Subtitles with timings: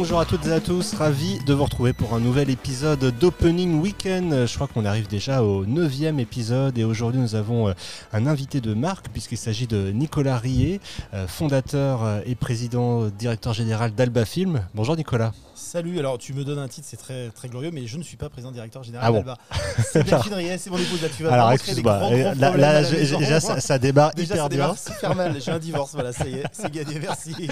[0.00, 3.82] Bonjour à toutes et à tous, ravi de vous retrouver pour un nouvel épisode d'Opening
[3.82, 4.46] Weekend.
[4.46, 7.74] Je crois qu'on arrive déjà au neuvième épisode et aujourd'hui nous avons euh,
[8.14, 10.80] un invité de marque puisqu'il s'agit de Nicolas Rier,
[11.12, 14.62] euh, fondateur euh, et président directeur général d'Alba Film.
[14.74, 15.34] Bonjour Nicolas.
[15.54, 18.16] Salut, alors tu me donnes un titre, c'est très, très glorieux, mais je ne suis
[18.16, 19.18] pas président directeur général Ah bon.
[19.18, 19.36] d'Alba.
[19.84, 22.00] C'est Delphine Riet, c'est mon épouse, là tu vas Alors excuse-moi,
[22.38, 24.74] là, déjà ça, ça démarre Déjà, hyper ça bien.
[24.74, 27.34] super mal, j'ai un divorce, voilà, ça y est, c'est gagné, merci.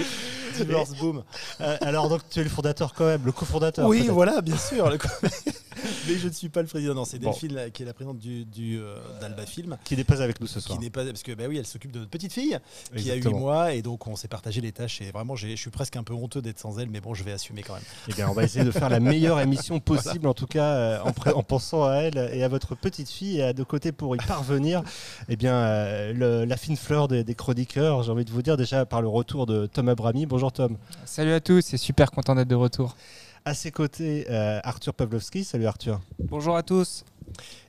[0.65, 0.91] Divorce.
[1.61, 3.87] Euh, alors donc tu es le fondateur quand même, le cofondateur.
[3.87, 4.89] Oui, voilà, bien sûr.
[4.89, 5.07] le co-
[6.09, 7.19] mais je ne suis pas le président, non, c'est.
[7.19, 9.77] Delphine qui est la présidente du, du, euh, d'Alba Film.
[9.83, 10.79] Qui n'est pas avec nous ce Qui soir.
[10.79, 12.57] n'est pas parce que bah oui elle s'occupe de notre petite fille
[12.95, 13.39] qui a 8 Exactement.
[13.39, 16.13] mois et donc on s'est partagé les tâches et vraiment je suis presque un peu
[16.13, 17.83] honteux d'être sans elle mais bon je vais assumer quand même.
[18.07, 20.99] Eh bien, on va essayer de faire la meilleure émission possible, en tout cas euh,
[21.35, 24.19] en, pensant à elle et à votre petite fille et à de côté pour y
[24.19, 24.83] parvenir.
[25.29, 28.57] Eh bien, euh, le- la fine fleur des, des chroniqueurs, j'ai envie de vous dire
[28.57, 30.25] déjà par le retour de Tom Abrami.
[30.25, 30.77] Bonjour Tom.
[31.05, 32.95] Salut à tous, c'est super content d'être de retour.
[33.45, 35.43] À ses côtés, euh, Arthur Pavlovski.
[35.43, 36.01] Salut Arthur.
[36.19, 37.05] Bonjour à tous.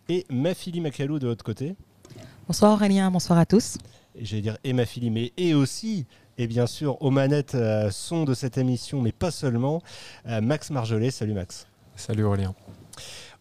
[0.09, 1.77] Et Mafili Makalou de l'autre côté.
[2.47, 3.79] Bonsoir Aurélien, bonsoir à tous.
[4.17, 6.07] Et j'allais dire et Mafili, mais et aussi.
[6.39, 9.83] Et bien sûr, aux manettes euh, son de cette émission, mais pas seulement,
[10.27, 11.11] euh, Max Marjolais.
[11.11, 11.67] Salut Max.
[11.95, 12.55] Salut Aurélien.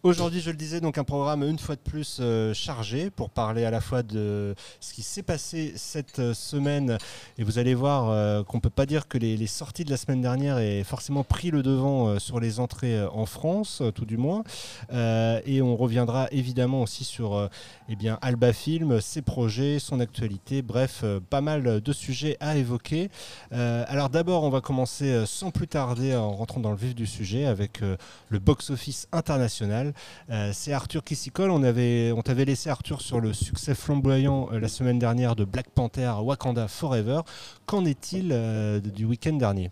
[0.02, 3.66] Aujourd'hui, je le disais, donc un programme une fois de plus euh, chargé pour parler
[3.66, 6.96] à la fois de ce qui s'est passé cette euh, semaine.
[7.36, 9.98] Et vous allez voir euh, qu'on ne peut pas dire que les, sorties de la
[9.98, 14.42] semaine dernière aient forcément pris le devant sur les entrées en France, tout du moins.
[14.90, 17.50] Et on reviendra évidemment aussi sur
[17.88, 20.62] eh bien, Alba Film, ses projets, son actualité.
[20.62, 23.10] Bref, pas mal de sujets à évoquer.
[23.50, 27.46] Alors d'abord, on va commencer sans plus tarder en rentrant dans le vif du sujet
[27.46, 29.89] avec le box-office international.
[30.30, 31.50] Euh, c'est Arthur qui s'y colle.
[31.50, 35.44] On, avait, on t'avait laissé Arthur sur le succès flamboyant euh, la semaine dernière de
[35.44, 37.20] Black Panther Wakanda Forever.
[37.66, 39.70] Qu'en est-il euh, du week-end dernier?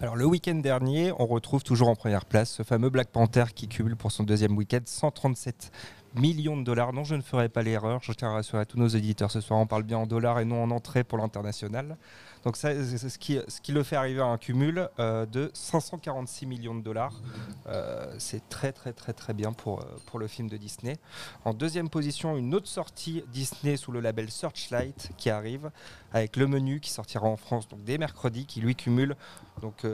[0.00, 3.68] Alors le week-end dernier, on retrouve toujours en première place ce fameux Black Panther qui
[3.68, 5.70] cumule pour son deuxième week-end 137
[6.14, 6.92] millions de dollars.
[6.92, 8.00] Non, je ne ferai pas l'erreur.
[8.02, 9.58] Je tiens à rassurer tous nos éditeurs ce soir.
[9.60, 11.96] On parle bien en dollars et non en entrée pour l'international.
[12.44, 16.74] Donc ça, c'est ce qui, le fait arriver à un cumul euh, de 546 millions
[16.74, 17.20] de dollars.
[17.66, 20.96] Euh, c'est très très très très bien pour, euh, pour le film de Disney.
[21.44, 25.70] En deuxième position, une autre sortie Disney sous le label Searchlight qui arrive
[26.12, 29.16] avec le menu qui sortira en France dès mercredi, qui lui cumule
[29.60, 29.86] donc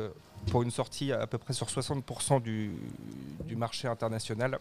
[0.50, 2.72] pour une sortie à peu près sur 60% du,
[3.44, 4.58] du marché international,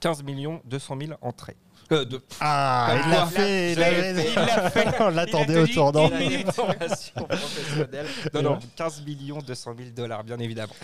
[0.00, 1.56] 15 millions 200 000 entrées.
[1.92, 4.92] Euh, de- Ah, il l'a fait, il l'a.
[5.06, 6.08] On l'attendait au tournant.
[6.08, 8.06] Il a une formation professionnelle.
[8.34, 10.74] Non, non, 15 millions 200 000 dollars, bien évidemment.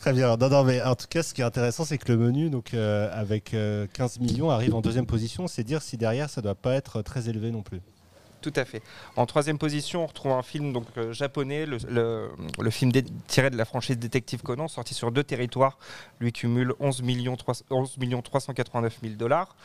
[0.00, 0.36] Très bien.
[0.36, 2.72] Non, non, mais en tout cas, ce qui est intéressant, c'est que le menu, donc
[2.74, 5.48] euh, avec euh, 15 millions, arrive en deuxième position.
[5.48, 7.80] C'est dire si derrière, ça doit pas être très élevé non plus.
[8.40, 8.82] Tout à fait.
[9.16, 12.28] En troisième position, on retrouve un film donc, euh, japonais, le, le-
[12.60, 15.78] le film dé- tiré de la franchise Détective Conan, sorti sur deux territoires,
[16.20, 19.56] lui cumule 11 millions, 3, 11 millions 389 000 dollars.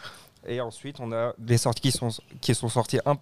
[0.48, 2.10] Et ensuite, on a des sorties qui sont,
[2.42, 3.18] qui sont sorties un-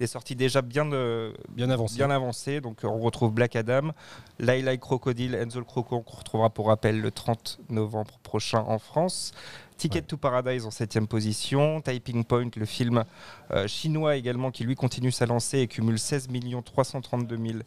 [0.00, 1.96] des sorties déjà bien, euh, Bien avancé.
[1.96, 2.60] bien avancées.
[2.60, 3.92] Donc, euh, on retrouve Black Adam,
[4.40, 9.32] Laila Crocodile, Enzo le Croco, qu'on retrouvera pour rappel le 30 novembre prochain en France.
[9.76, 10.02] Ticket Ouais.
[10.06, 11.80] to Paradise en septième position.
[11.80, 13.04] Typing Point, le film
[13.52, 16.28] euh, chinois également, qui lui continue sa lancée et cumule 16
[16.64, 17.60] 332 000 euh,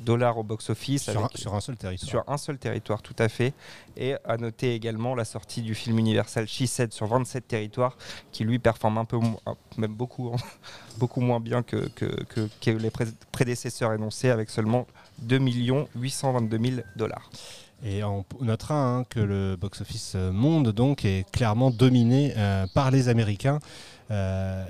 [0.00, 1.04] dollars au box-office.
[1.04, 2.08] sur, un, avec- sur un seul territoire.
[2.08, 3.52] sur un seul territoire, tout à fait.
[3.96, 7.96] Et à noter également la sortie du film Universal She-Said sur 27 territoires,
[8.32, 9.40] qui lui performe un peu moins,
[9.76, 10.34] même beaucoup,
[10.98, 14.86] beaucoup moins bien que, que, que- que les pré- prédécesseurs énoncés, avec seulement
[15.20, 15.38] 2
[15.96, 17.30] 822 000 dollars.
[17.84, 23.08] Et on notera hein, que le box-office monde donc est clairement dominé euh, par les
[23.08, 23.97] Américains euh,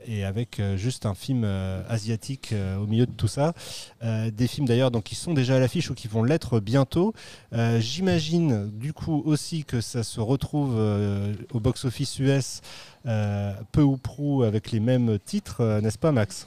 [0.06, 3.52] et avec euh, juste un film euh, asiatique euh, au milieu de tout ça.
[4.02, 7.14] Euh, des films d'ailleurs qui sont déjà à l'affiche ou qui vont l'être bientôt.
[7.52, 12.60] Euh, J'imagine du coup aussi que ça se retrouve euh, au box-office US
[13.06, 16.46] euh, peu ou prou avec les mêmes titres, euh, n'est-ce pas Max?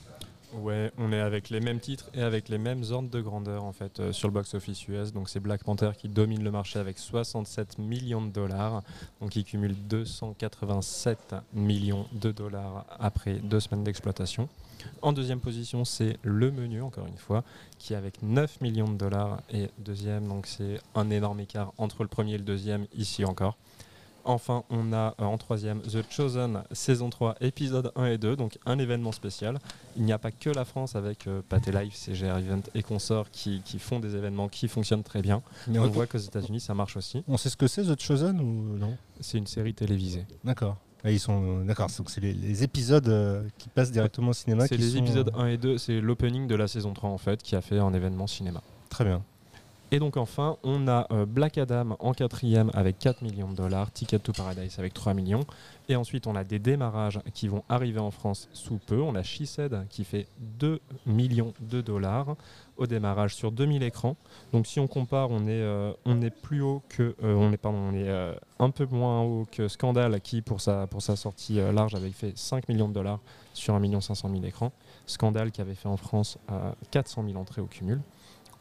[0.53, 3.71] Ouais, on est avec les mêmes titres et avec les mêmes ordres de grandeur en
[3.71, 5.13] fait euh, sur le box-office US.
[5.13, 8.83] Donc c'est Black Panther qui domine le marché avec 67 millions de dollars,
[9.21, 14.50] donc il cumule 287 millions de dollars après deux semaines d'exploitation.
[15.01, 17.44] En deuxième position, c'est Le Menu, encore une fois,
[17.77, 22.04] qui est avec 9 millions de dollars et deuxième, donc c'est un énorme écart entre
[22.04, 23.57] le premier et le deuxième ici encore.
[24.25, 28.57] Enfin, on a euh, en troisième The Chosen saison 3, épisode 1 et 2, donc
[28.65, 29.59] un événement spécial.
[29.97, 33.31] Il n'y a pas que la France avec euh, Pathé Live, CGR Event et consorts
[33.31, 35.41] qui, qui font des événements qui fonctionnent très bien.
[35.68, 37.23] Mais On on, voit qu'aux États-Unis, ça marche aussi.
[37.27, 38.97] on sait ce que c'est The Chosen ou non?
[39.19, 40.25] C'est une série télévisée.
[40.44, 40.77] D'accord.
[41.03, 41.89] Ah, ils sont euh, d'accord.
[41.97, 44.68] Donc c'est les, les épisodes euh, qui passent directement au cinéma.
[44.68, 47.18] C'est les sont, épisodes euh, 1 et 2, c'est l'opening de la saison 3 en
[47.18, 48.62] fait, qui a fait un événement cinéma.
[48.89, 49.23] Très bien.
[49.93, 53.91] Et donc enfin, on a euh, Black Adam en quatrième avec 4 millions de dollars,
[53.91, 55.45] Ticket to Paradise avec 3 millions.
[55.89, 59.01] Et ensuite, on a des démarrages qui vont arriver en France sous peu.
[59.01, 59.43] On a She
[59.89, 60.27] qui fait
[60.59, 62.38] 2 millions de dollars
[62.77, 64.15] au démarrage sur 2000 écrans.
[64.53, 67.65] Donc si on compare, on est, euh, on est plus haut que, euh, on est,
[67.65, 71.95] on est un peu moins haut que Scandal qui pour sa, pour sa sortie large
[71.95, 73.19] avait fait 5 millions de dollars
[73.53, 74.71] sur 1 500 000 écrans.
[75.05, 78.01] Scandal qui avait fait en France euh, 400 000 entrées au cumul.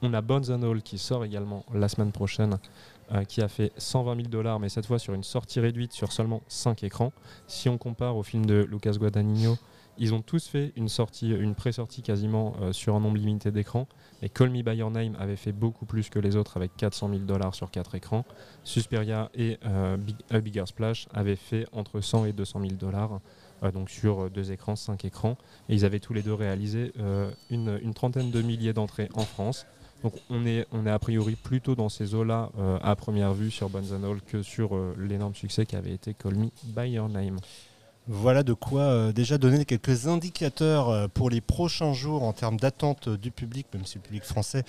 [0.03, 2.57] On a Bones and All qui sort également la semaine prochaine,
[3.13, 6.13] euh, qui a fait 120 000 dollars, mais cette fois sur une sortie réduite sur
[6.13, 7.13] seulement 5 écrans.
[7.47, 9.59] Si on compare au film de Lucas Guadagnino,
[9.99, 13.87] ils ont tous fait une sortie, une pré-sortie quasiment euh, sur un nombre limité d'écrans.
[14.23, 17.11] Et Call Me By Your Name avait fait beaucoup plus que les autres avec 400
[17.11, 18.25] 000 dollars sur 4 écrans.
[18.65, 19.99] Suspiria et euh,
[20.31, 23.21] A Bigger Splash avaient fait entre 100 et 200 000 dollars.
[23.75, 25.37] donc sur deux écrans, cinq écrans.
[25.69, 26.93] Et ils avaient tous les deux réalisé
[27.51, 29.67] une trentaine de milliers d'entrées en France.
[30.03, 33.51] Donc on est, on est a priori plutôt dans ces eaux-là euh, à première vue
[33.51, 37.39] sur All que sur euh, l'énorme succès qui avait été Call Me By Your Name.
[38.13, 42.57] Voilà de quoi euh, déjà donner quelques indicateurs euh, pour les prochains jours en termes
[42.57, 44.65] d'attente euh, du public, même si le public français,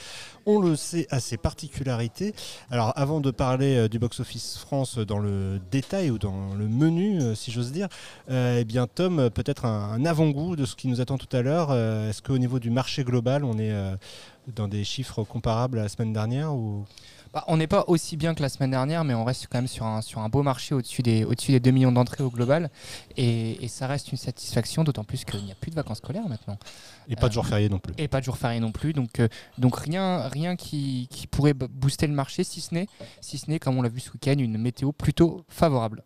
[0.46, 2.36] on le sait, a ses particularités.
[2.70, 7.52] Alors avant de parler du box-office France dans le détail ou dans le menu, si
[7.52, 7.88] j'ose dire,
[8.30, 11.74] eh bien Tom, peut-être un, avant-goût de ce qui nous attend tout à l'heure.
[11.74, 13.74] Est-ce qu'au niveau du marché global, on est
[14.56, 16.54] dans des chiffres comparables à la semaine dernière.
[17.34, 19.68] Bah, on n'est pas aussi bien que la semaine dernière, mais on reste quand même
[19.68, 22.70] sur un, sur un beau marché au-dessus des, des 2 millions d'entrées au global.
[23.16, 26.28] Et, et ça reste une satisfaction, d'autant plus qu'il n'y a plus de vacances scolaires
[26.28, 26.58] maintenant.
[27.08, 27.94] Et pas de Euh, jour férié non plus.
[27.98, 28.92] Et pas de jour férié non plus.
[28.92, 32.88] Donc, euh, donc rien, rien qui, qui pourrait booster le marché, si ce n'est,
[33.22, 36.04] si ce n'est comme on l'a vu ce week-end, une météo plutôt favorable.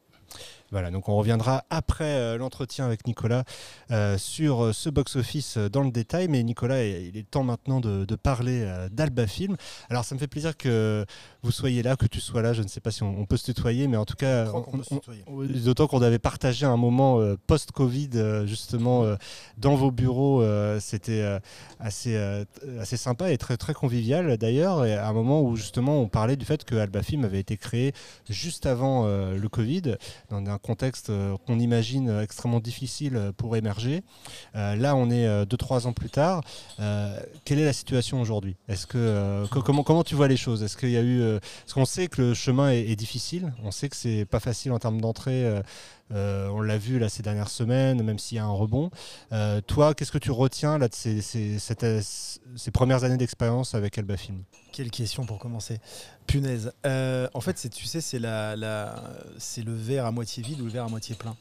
[0.75, 3.45] Voilà, donc on reviendra après euh, l'entretien avec Nicolas
[3.92, 6.27] euh, sur euh, ce box-office dans le détail.
[6.27, 9.56] Mais Nicolas, il est temps maintenant de, parler d'Alba Film.
[9.89, 11.06] Alors ça me fait plaisir que
[11.46, 12.54] vous soyez là, que tu sois là.
[12.54, 14.50] Je ne sais pas si on, on peut se tutoyer, mais en tout cas, Je
[14.50, 14.78] crois qu'on
[15.64, 19.16] d'autant avait partagé un moment euh, post-Covid euh, justement euh,
[19.58, 20.42] dans vos bureaux.
[20.42, 21.40] euh, C'était euh,
[21.80, 22.44] assez, euh,
[22.80, 24.86] assez sympa et très, très convivial d'ailleurs.
[24.86, 27.58] Et à un moment où justement on parlait du fait que Alba Film avait été
[27.58, 27.94] créé
[28.30, 29.96] juste avant euh, le Covid,
[30.30, 34.02] dans un contexte euh, qu'on imagine euh, extrêmement difficile euh, pour émerger.
[34.56, 36.42] Euh, là, on est 2-3 ans plus tard.
[36.80, 38.56] Euh, quelle est la situation aujourd'hui?
[38.68, 40.64] Est-ce que euh, co- comment comment tu vois les choses?
[40.64, 43.54] Est-ce qu'il y a eu euh, Parce qu'on sait que le chemin est, difficile.
[43.64, 45.46] On sait que c'est pas facile en termes d'entrée.
[45.46, 45.62] euh,
[46.12, 48.92] euh, on l'a vu là ces dernières semaines, même s'il y a un rebond.
[49.32, 54.44] Euh, toi, qu'est-ce que tu retiens là de ces, premières années d'expérience avec Alba Film?
[54.72, 55.80] Quelle question pour commencer.
[56.28, 56.72] Punaise.
[56.84, 61.16] En fait, tu sais, c'est le verre à moitié vide ou le verre à moitié
[61.16, 61.36] plein.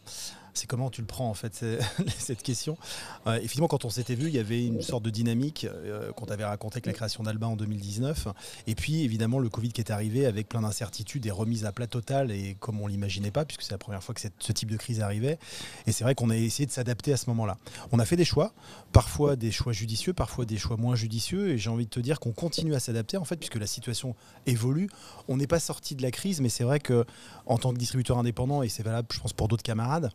[0.55, 1.65] C'est comment tu le prends, en fait,
[2.19, 2.79] cette question.
[3.27, 6.27] Euh, effectivement, quand on s'était vu, il y avait une sorte de dynamique euh, qu'on
[6.27, 8.29] t'avait raconté avec la création d'Alba en 2019.
[8.69, 11.89] Et puis, évidemment, le Covid qui est arrivé avec plein d'incertitudes et remises à plat
[11.89, 14.77] total, et comme on l'imaginait pas, puisque c'est la première fois que ce type de
[14.77, 15.39] crise arrivait.
[15.87, 17.59] Et c'est vrai qu'on a essayé de s'adapter à ce moment-là.
[17.91, 18.53] On a fait des choix,
[18.93, 22.21] parfois des choix judicieux, parfois des choix moins judicieux, et j'ai envie de te dire
[22.21, 24.15] qu'on continue à s'adapter, en fait, puisque la situation
[24.47, 24.89] évolue.
[25.27, 27.05] On n'est pas sorti de la crise, mais c'est vrai que
[27.47, 30.11] en tant que distributeur indépendant, et c'est valable, je pense, pour d'autres camarades,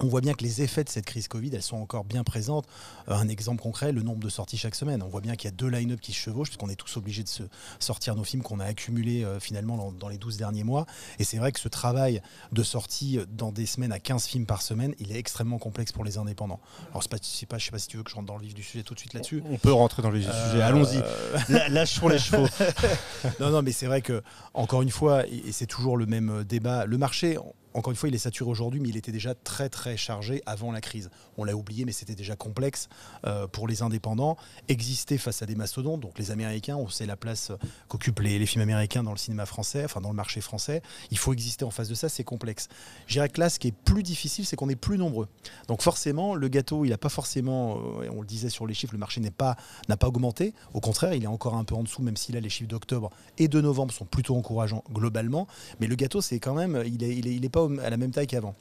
[0.00, 2.66] on voit bien que les effets de cette crise Covid, elles sont encore bien présentes.
[3.08, 5.02] Euh, un exemple concret, le nombre de sorties chaque semaine.
[5.02, 7.22] On voit bien qu'il y a deux line-up qui se chevauchent, puisqu'on est tous obligés
[7.22, 7.42] de se
[7.78, 10.86] sortir nos films qu'on a accumulés euh, finalement dans, les 12 derniers mois.
[11.18, 12.20] Et c'est vrai que ce travail
[12.52, 16.04] de sortie dans des semaines à 15 films par semaine, il est extrêmement complexe pour
[16.04, 16.60] les indépendants.
[16.90, 18.62] Alors, pas, je sais pas si tu veux que je rentre dans le vif du
[18.62, 19.42] sujet tout de suite là-dessus.
[19.50, 20.62] On peut rentrer dans le vif du sujet.
[20.62, 21.02] Euh, Allons-y.
[21.48, 22.46] La- Lâchons les chevaux.
[23.40, 26.44] non, non, mais c'est vrai que, encore une fois, et c'est toujours le même euh,
[26.44, 27.38] débat, le marché,
[27.74, 30.70] encore une fois, il est saturé aujourd'hui, mais il était déjà très, très chargé avant
[30.70, 31.10] la crise.
[31.36, 32.88] On l'a oublié, mais c'était déjà complexe
[33.26, 34.36] euh, pour les indépendants.
[34.68, 37.50] Exister face à des mastodontes, donc les Américains, on sait la place
[37.88, 40.82] qu'occupent les, films américains dans le cinéma français, enfin dans le marché français.
[41.10, 42.68] Il faut exister en face de ça, c'est complexe.
[43.06, 45.28] Je dirais que là, ce qui est plus difficile, c'est qu'on est plus nombreux.
[45.66, 48.92] Donc forcément, le gâteau, il n'a pas forcément, euh, on le disait sur les chiffres,
[48.92, 49.56] le marché n'est pas
[49.88, 50.54] n'a pas augmenté.
[50.74, 53.10] Au contraire, il est encore un peu en dessous, même si là, les chiffres d'octobre
[53.38, 55.48] et de novembre sont plutôt encourageants globalement.
[55.80, 57.96] Mais le gâteau, c'est quand même, il est, il est, il est pas à la
[57.96, 58.54] même taille qu'avant.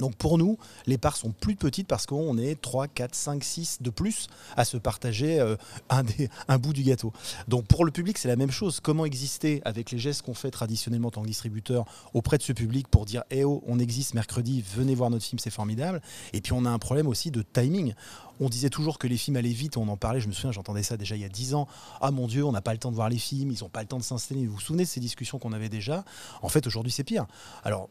[0.00, 0.56] Donc pour nous,
[0.86, 4.64] les parts sont plus petites parce qu'on est 3, 4, 5, 6 de plus à
[4.64, 5.54] se partager euh,
[5.90, 7.12] un, des- un bout du gâteau.
[7.46, 8.80] Donc pour le public, c'est la même chose.
[8.80, 12.54] Comment exister avec les gestes qu'on fait traditionnellement en tant que distributeur auprès de ce
[12.54, 16.00] public pour dire Eh oh, on existe mercredi, venez voir notre film, c'est formidable.
[16.32, 17.92] Et puis on a un problème aussi de timing.
[18.40, 20.82] On disait toujours que les films allaient vite, on en parlait, je me souviens, j'entendais
[20.82, 21.68] ça déjà il y a 10 ans.
[22.00, 23.82] Ah mon Dieu, on n'a pas le temps de voir les films, ils n'ont pas
[23.82, 24.46] le temps de s'installer.
[24.46, 26.02] Vous vous souvenez de ces discussions qu'on avait déjà?
[26.40, 27.26] En fait, aujourd'hui, c'est pire.
[27.62, 27.90] Alors,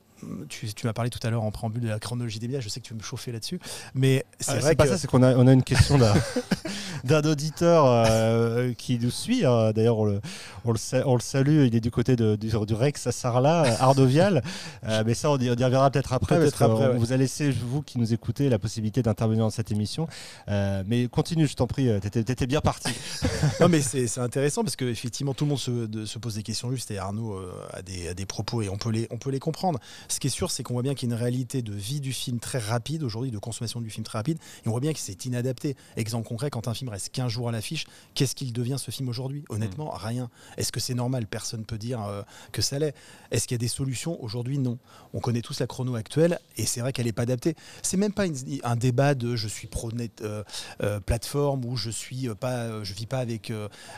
[0.50, 2.70] tu, tu m'as parlé tout à l'heure en préambule de la chronologie des médias, je
[2.70, 3.60] sais que tu veux me chauffer là-dessus,
[3.96, 4.90] mais c'est Ah, vrai pas que...
[4.92, 5.98] ça, c'est qu'on a, on a une question
[7.04, 9.46] d'un auditeur euh, qui nous suit.
[9.46, 9.72] hein.
[9.74, 10.22] D'ailleurs, on le,
[10.66, 11.66] on, le sa- on le salue.
[11.68, 14.42] Il est du côté de, du, du Rex à Sarlat, euh, Ardovial.
[14.88, 16.40] Euh, mais ça, on y, on y reviendra peut-être après.
[16.40, 16.98] Parce ouais.
[16.98, 20.08] vous a laissé, vous qui nous écoutez, la possibilité d'intervenir dans cette émission.
[20.50, 21.88] Euh, mais continue, je t'en prie.
[22.02, 22.90] T'étais étais bien parti.
[23.60, 26.72] non, mais c'est intéressant parce qu'effectivement, tout le monde se, de- se pose des questions
[26.72, 27.40] justes et Arnaud
[27.74, 29.80] a, des, a des propos et on peut, les, on peut les comprendre.
[30.12, 32.02] Ce qui est sûr, c'est qu'on voit bien qu'il y a une réalité de vie
[32.02, 34.92] du film très rapide aujourd'hui, de consommation du film très rapide, et on voit bien
[34.92, 35.78] que c'est inadapté.
[35.96, 39.08] Exemple concret, quand un film reste 15 jours à l'affiche, qu'est-ce qu'il devient ce film
[39.08, 39.46] aujourd'hui?
[39.50, 40.30] Honnêtement, rien.
[40.58, 41.28] Est-ce que c'est normal?
[41.28, 42.94] Personne ne peut dire euh, que ça l'est.
[43.32, 44.22] Est-ce qu'il y a des solutions?
[44.22, 44.78] Aujourd'hui, non.
[45.14, 47.56] On connaît tous la chrono actuelle et c'est vrai qu'elle n'est pas adaptée.
[47.82, 50.44] C'est même pas une- un débat de je suis pro-net euh,
[50.84, 53.52] euh, plateforme ou je suis pas, je vis pas avec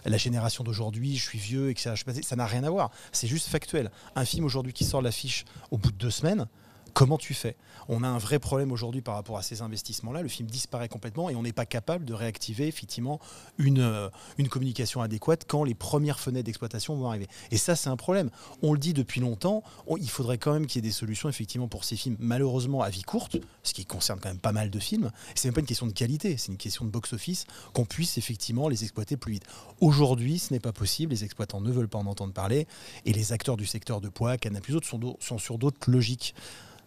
[0.05, 1.91] la génération d'aujourd'hui, je suis vieux, etc.
[1.95, 2.91] Je sais pas, Ça n'a rien à voir.
[3.11, 3.89] C'est juste factuel.
[4.15, 6.45] Un film aujourd'hui qui sort l'affiche au bout de deux semaines,
[6.93, 7.55] comment tu fais?
[7.89, 10.21] On a un vrai problème aujourd'hui par rapport à ces investissements-là.
[10.21, 13.19] Le film disparaît complètement et on n'est pas capable de réactiver effectivement
[13.57, 14.09] une, euh,
[14.49, 17.27] communication adéquate quand les premières fenêtres d'exploitation vont arriver.
[17.51, 18.29] Et ça, c'est un problème.
[18.61, 19.63] On le dit depuis longtemps.
[19.87, 22.81] on- il faudrait quand même qu'il y ait des solutions effectivement pour ces films, malheureusement
[22.81, 25.11] à vie courte, ce qui concerne quand même pas mal de films.
[25.35, 28.69] C'est même pas une question de qualité, c'est une question de box-office, qu'on puisse effectivement
[28.69, 29.43] les exploiter plus vite.
[29.81, 31.11] Aujourd'hui, ce n'est pas possible.
[31.11, 32.67] Les exploitants ne veulent pas en entendre parler
[33.05, 36.35] et les acteurs du secteur de poids, Canal plus autres, sont sur d'autres logiques.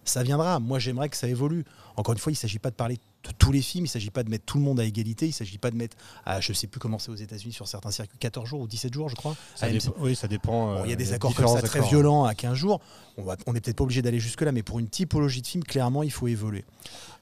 [0.07, 0.61] Ça viendra.
[0.61, 1.65] Moi, j'aimerais que ça évolue.
[1.97, 3.93] Encore une fois, il ne s'agit pas de parler de tous les films, il ne
[3.93, 5.97] s'agit pas de mettre tout le monde à égalité, il ne s'agit pas de mettre,
[6.25, 8.67] à, je ne sais plus comment c'est aux États-Unis sur certains circuits, 14 jours ou
[8.69, 9.35] 17 jours, je crois.
[9.57, 10.75] Ça dépend- oui, ça dépend.
[10.77, 11.91] Bon, il y a euh, des accords comme ça très accords.
[11.91, 12.81] violents à 15 jours.
[13.19, 16.13] On n'est peut-être pas obligé d'aller jusque-là, mais pour une typologie de film, clairement, il
[16.13, 16.65] faut évoluer.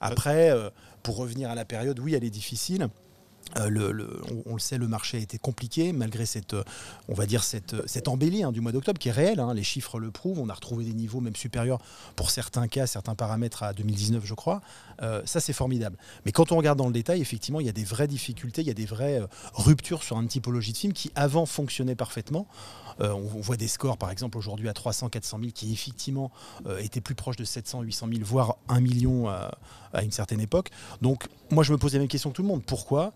[0.01, 0.69] Après, euh,
[1.01, 2.87] pour revenir à la période, oui, elle est difficile.
[3.57, 4.07] Euh,
[4.45, 6.63] on, le sait, le marché a été compliqué malgré cette, euh,
[7.07, 9.39] on va dire cette, euh, embellie hein, du mois d'octobre qui est réelle.
[9.39, 9.53] hein.
[9.53, 10.39] les chiffres le prouvent.
[10.39, 11.79] On a retrouvé des niveaux même supérieurs
[12.15, 14.61] pour certains cas, certains paramètres à 2019, je crois.
[15.01, 15.97] Euh, ça, c'est formidable.
[16.25, 18.67] Mais quand on regarde dans le détail, effectivement, il y a des vraies difficultés, il
[18.67, 22.47] y a des vraies euh, ruptures sur une typologie de film qui avant fonctionnait parfaitement.
[23.01, 26.31] Euh, on, voit des scores, par exemple, aujourd'hui à 300, 400 000, qui effectivement
[26.79, 29.51] étaient plus proches de 700, 800 000, voire 1 million à,
[30.01, 30.69] une certaine époque.
[31.01, 32.63] Donc, moi, je me pose la même question que tout le monde.
[32.65, 33.13] Pourquoi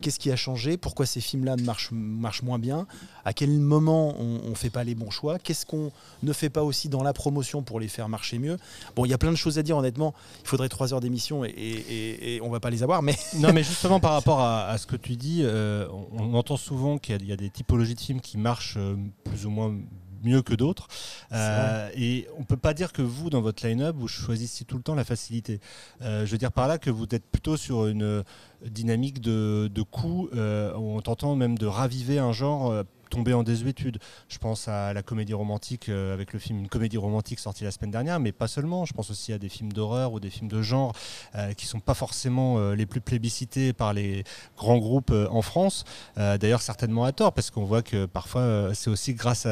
[0.00, 0.76] Qu'est-ce qui a changé?
[0.76, 2.86] Pourquoi ces films-là marchent, marchent moins bien?
[3.24, 5.38] À quel moment on ne fait pas les bons choix?
[5.40, 5.90] Qu'est-ce qu'on
[6.22, 8.58] ne fait pas aussi dans la promotion pour les faire marcher mieux?
[8.94, 10.14] Bon, il y a plein de choses à dire, honnêtement.
[10.42, 13.14] Il faudrait trois heures d'émission et, et, et- et on va pas les avoir, mais
[13.38, 16.56] Non, mais justement par rapport à, à ce que tu dis, euh, on, on entend
[16.56, 19.46] souvent qu'il y, a- il y a des typologies de films qui marchent euh, plus
[19.46, 19.74] ou moins
[20.22, 20.86] mieux que d'autres.
[21.32, 24.82] Euh, et on peut pas dire que vous, dans votre line-up, vous choisissez tout le
[24.82, 25.60] temps la facilité.
[26.02, 28.22] Euh, je veux dire par là que vous êtes plutôt sur une
[28.66, 32.70] dynamique de, de coût, euh, où on t'entend même de raviver un genre.
[33.10, 33.98] Tombé en désuétude.
[34.28, 37.70] Je pense à la comédie romantique euh, avec le film Une comédie romantique sorti la
[37.70, 38.84] semaine dernière, mais pas seulement.
[38.86, 40.94] Je pense aussi à des films d'horreur ou des films de genre
[41.34, 44.24] euh, qui sont pas forcément euh, les plus plébiscités par les
[44.56, 45.84] grands groupes euh, en France.
[46.16, 49.46] D'ailleurs, certainement à tort, parce qu'on voit que parfois c'est aussi grâce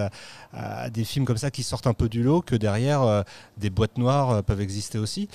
[0.53, 3.25] à, des films comme ça qui sortent un peu du lot que derrière
[3.57, 5.29] des boîtes noires peuvent exister aussi.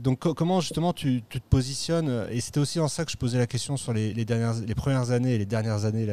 [0.00, 3.38] Donc co- comment justement tu, te positionnes Et c'était aussi en ça que je posais
[3.38, 6.06] la question sur les, dernières, les premières années et les dernières années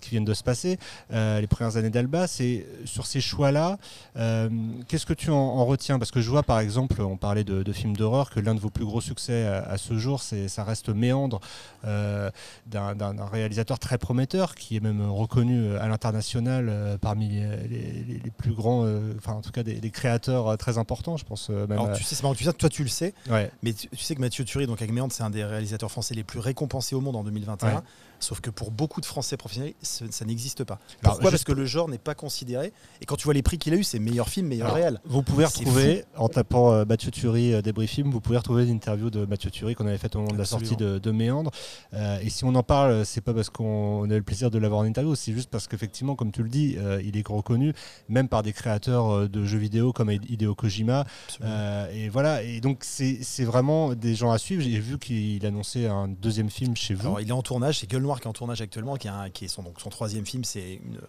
[0.00, 0.78] qui viennent de se passer,
[1.12, 2.26] euh, les premières années d'Alba.
[2.26, 3.78] C'est sur ces choix-là,
[4.16, 4.48] euh,
[4.88, 5.98] qu'est-ce que tu en, en retiens?
[5.98, 8.60] Parce que je vois par exemple, on parlait de, de films d'horreur, que l'un de
[8.60, 11.40] vos plus gros succès à, à ce jour, c'est ça reste Méandre
[11.84, 12.30] euh,
[12.66, 18.20] d'un réalisateur très prometteur qui est même reconnu euh, à l'international euh, parmi les, les-
[18.24, 21.24] les plus grands, euh, enfin en tout cas des, des créateurs euh, très importants, je
[21.24, 21.48] pense.
[21.50, 23.50] euh, même Alors, tu sais, c'est marrant tu ça, toi tu le sais, ouais.
[23.62, 26.14] mais tu, tu sais que Mathieu Turi, donc avec Méandre, c'est un des réalisateurs français
[26.14, 27.68] les plus récompensés au monde en 2021.
[27.74, 27.80] Ouais.
[28.22, 30.78] Sauf que pour beaucoup de Français professionnels, ce- ça n'existe pas.
[31.02, 32.72] Alors, Pourquoi Parce que le genre n'est pas considéré.
[33.00, 35.00] Et quand tu vois les prix qu'il a eu, c'est meilleur film, meilleur Alors, réel.
[35.04, 39.10] Vous pouvez retrouver, en tapant euh, Mathieu Thury euh, débris film, vous pouvez retrouver l'interview
[39.10, 41.50] de Mathieu Thury qu'on avait faite au moment de la sortie de, de Méandre.
[41.94, 44.58] Euh, et si on en parle, c'est pas parce qu'on a eu le plaisir de
[44.58, 47.72] l'avoir en interview, c'est juste parce qu'effectivement, comme tu le dis, euh, il est reconnu
[48.08, 51.04] même par des créateurs euh, de jeux vidéo comme Hideo Kojima.
[51.42, 54.62] Euh, et voilà, et donc c'est c'est vraiment des gens à suivre.
[54.62, 57.06] J'ai vu qu'il annonçait un deuxième film chez vous.
[57.08, 59.64] Alors, il est en tournage, c'est Gueule Qui est en tournage actuellement, qui, est son,
[59.78, 60.44] son troisième film.
[60.44, 61.00] C'est une,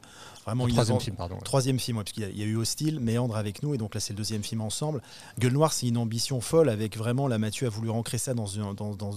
[0.45, 1.37] vraiment Un une troisième film, pardon.
[1.43, 3.73] Troisième film, ouais, parce qu'il y, a- il y a eu Hostile, Méandre avec nous,
[3.73, 5.01] et donc là c'est le deuxième film ensemble.
[5.39, 8.45] Gueule Noire, c'est une ambition folle, avec vraiment, là Mathieu a voulu ancrer ça dans,
[8.45, 9.11] une- dans, dans,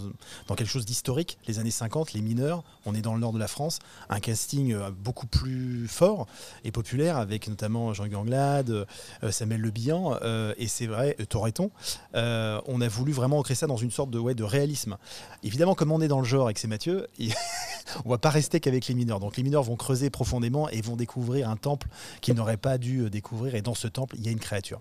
[0.46, 1.38] dans quelque chose d'historique.
[1.48, 3.78] Les années 50, les mineurs, on est dans le nord de la France,
[4.08, 6.26] un casting euh, beaucoup plus fort
[6.64, 8.86] et populaire, avec notamment Jean Ganglade,
[9.22, 11.70] euh, Samuel Le Bihan, euh, et c'est vrai, Toreton.
[12.14, 14.96] Euh, on a voulu vraiment ancrer ça dans une sorte de, ouais, de réalisme.
[15.42, 17.06] Évidemment, comme on est dans le genre et que c'est Mathieu,
[18.04, 19.20] on va pas rester qu'avec les mineurs.
[19.20, 21.88] Donc les mineurs vont creuser profondément et vont découvrir un temple
[22.20, 23.54] qu'ils n'auraient pas dû euh, découvrir.
[23.54, 24.80] Et dans ce temple, il y a une créature.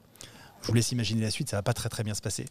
[0.65, 2.45] Je vous laisse imaginer la suite, ça va pas très très bien se passer.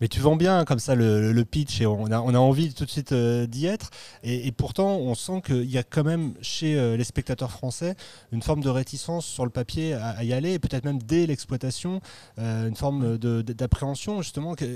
[0.00, 2.74] Mais tu vends bien comme ça le, le pitch et on a, on a envie
[2.74, 3.90] tout de suite euh, d'y être.
[4.24, 7.94] Et, et pourtant, on sent qu'il y a quand même chez euh, les spectateurs français
[8.32, 11.24] une forme de réticence sur le papier à, à y aller, et peut-être même dès
[11.26, 12.00] l'exploitation,
[12.40, 14.54] euh, une forme d'appréhension justement.
[14.54, 14.66] Que-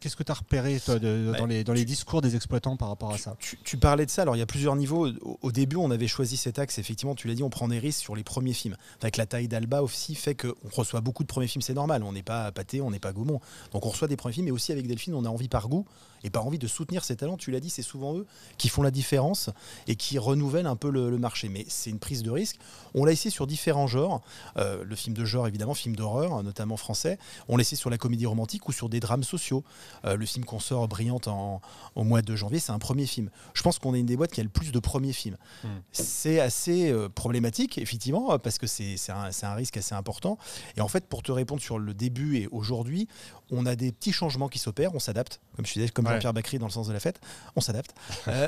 [0.00, 2.76] Qu'est-ce que tu as repéré toi, de- Bah, dans, les, dans les discours des exploitants
[2.78, 3.36] par rapport à ça?
[3.38, 5.08] tu- tu parlais de ça, alors il y a plusieurs niveaux.
[5.20, 7.78] Au, au début, on avait choisi cet axe, effectivement, tu l'as dit, on prend des
[7.78, 8.76] risques sur les premiers films.
[9.02, 12.14] Avec la taille d'Alba aussi fait qu'on reçoit beaucoup de premiers films, c'est normal, on
[12.22, 13.40] n'est pas pâté, on n'est pas Gaumont.
[13.72, 15.86] Donc on reçoit des premiers films, mais aussi avec Delphine, on a envie par goût
[16.24, 17.36] et par envie de soutenir ces talents.
[17.36, 18.26] Tu l'as dit, c'est souvent eux
[18.58, 19.50] qui font la différence
[19.86, 21.48] et qui renouvellent un peu le, le marché.
[21.48, 22.56] Mais c'est une prise de risque.
[22.94, 24.22] On l'a essayé sur différents genres.
[24.56, 27.18] Euh, le film de genre, évidemment, film d'horreur, notamment français.
[27.48, 29.64] On l'a essayé sur la comédie romantique ou sur des drames sociaux.
[30.04, 31.60] Euh, le film qu'on sort brillante en,
[31.94, 33.30] au mois de janvier, c'est un premier film.
[33.54, 35.36] Je pense qu'on est une des boîtes qui a le plus de premiers films.
[35.64, 35.68] Hmm.
[35.92, 40.38] C'est assez euh, problématique, effectivement, parce que c'est un, un risque assez important.
[40.76, 43.08] Et en fait, pour te répondre sur le début et aujourd'hui,
[43.50, 46.06] on a des petits changements qui s'opèrent, on s'adapte, comme je disais, comme.
[46.14, 47.20] Jean-Pierre Bacry dans le sens de la fête,
[47.56, 47.94] on s'adapte.
[48.28, 48.46] Euh,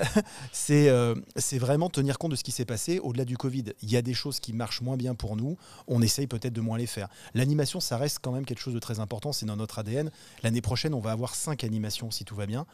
[0.52, 3.64] c'est euh, c'est vraiment tenir compte de ce qui s'est passé au-delà du Covid.
[3.82, 5.56] Il y a des choses qui marchent moins bien pour nous,
[5.88, 7.08] on essaye peut-être de moins les faire.
[7.34, 10.10] L'animation, ça reste quand même quelque chose de très important, c'est dans notre ADN.
[10.42, 12.66] L'année prochaine, on va avoir cinq animations si tout va bien.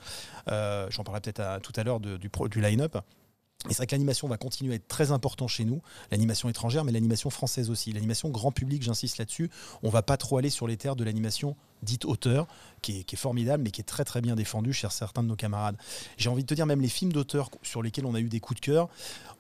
[0.49, 2.99] Euh, J'en parlerai peut-être tout à l'heure de- du, pro- du line-up.
[3.69, 6.83] Et c'est vrai que l'animation va continuer à être très important chez nous, l'animation étrangère,
[6.83, 7.93] mais l'animation française aussi.
[7.93, 9.51] L'animation grand public, j'insiste là-dessus,
[9.83, 12.47] on va pas trop aller sur les terres de l'animation dite auteur,
[12.81, 15.77] qui est, formidable, mais qui est très très bien défendue chez certains de nos camarades.
[16.17, 18.41] J'ai envie de te dire, même les films d'auteur sur lesquels on a eu des
[18.41, 18.89] coups de cœur,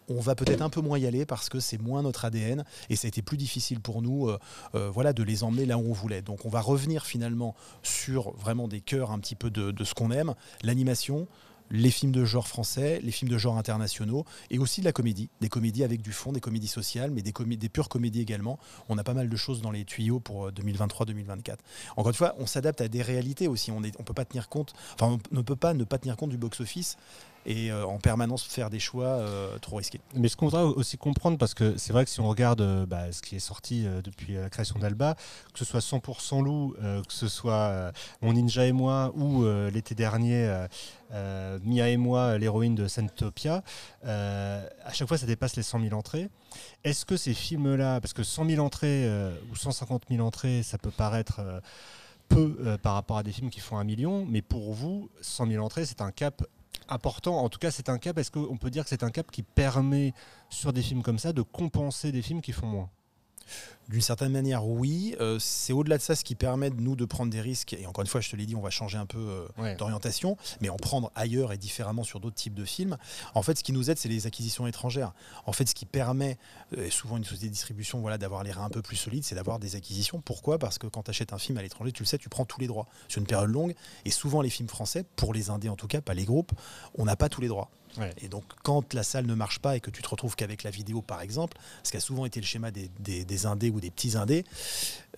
[0.08, 2.96] on va peut-être un peu moins y aller parce que c'est moins notre ADN et
[2.96, 4.38] ça a été plus difficile pour nous euh,
[4.74, 6.20] euh, voilà, de les emmener là où on voulait.
[6.20, 10.10] Donc on va revenir finalement sur vraiment des cœurs un petit peu de ce qu'on
[10.10, 11.28] aime, l'animation,
[11.70, 15.30] les films de genre français, les films de genre internationaux et aussi de la comédie,
[15.40, 18.58] des comédies avec du fond, des comédies sociales, mais des, comé- des pures comédies également.
[18.88, 21.56] On a pas mal de choses dans les tuyaux pour euh, 2023-2024.
[21.96, 23.70] Encore une fois, on s'adapte à des réalités aussi.
[23.70, 26.16] On ne on peut pas tenir compte, enfin, on ne peut pas ne pas tenir
[26.16, 26.96] compte du box-office
[27.46, 30.00] et euh, en permanence faire des choix euh, trop risqués.
[30.14, 32.86] Mais ce qu'on voudrait aussi comprendre, parce que c'est vrai que si on regarde euh,
[32.86, 35.14] bah, ce qui est sorti depuis la création d'Alba,
[35.52, 40.66] que ce soit 100% loup, que ce soit Mon Ninja et moi, ou l'été dernier,
[41.10, 43.62] Mia et moi, l'héroïne de Santopia,
[44.04, 46.28] à chaque fois ça dépasse les 100 000 entrées.
[46.84, 49.08] Est-ce que ces films-là, parce que 100 000 entrées
[49.50, 51.40] ou 150 000 entrées, ça peut paraître
[52.28, 55.64] peu par rapport à des films qui font un million, mais pour vous, 100 000
[55.64, 56.44] entrées, c'est un cap
[56.90, 57.38] important.
[57.38, 58.18] En tout cas, c'est un cap.
[58.18, 60.12] Est-ce qu'on peut dire que c'est un cap qui permet
[60.48, 62.90] sur des films comme ça de compenser des films qui font moins?
[63.88, 65.16] D'une certaine manière, oui.
[65.20, 67.72] Euh, c'est au-delà de ça ce qui permet de nous de prendre des risques.
[67.72, 69.74] Et encore une fois, je te l'ai dit, on va changer un peu euh, Ouais.
[69.74, 72.96] d'orientation, mais en prendre ailleurs et différemment sur d'autres types de films.
[73.34, 75.12] En fait, ce qui nous aide, c'est les acquisitions étrangères.
[75.44, 76.38] En fait, ce qui permet,
[76.78, 79.24] euh, et souvent une société de distribution, voilà, d'avoir les reins un peu plus solides,
[79.24, 80.20] c'est d'avoir des acquisitions.
[80.20, 80.58] Pourquoi?
[80.58, 82.60] Parce que quand tu achètes un film à l'étranger, tu le sais, tu prends tous
[82.60, 83.74] les droits sur une période longue.
[84.04, 86.52] Et souvent, les films français, pour les indés en tout cas, pas les groupes,
[86.96, 87.70] on n'a pas tous les droits.
[87.98, 88.12] Ouais.
[88.22, 90.70] Et donc, quand la salle ne marche pas et que tu te retrouves qu'avec la
[90.70, 93.80] vidéo, par exemple, ce qui a souvent été le schéma des, des- des indés ou
[93.80, 94.44] des petits indés,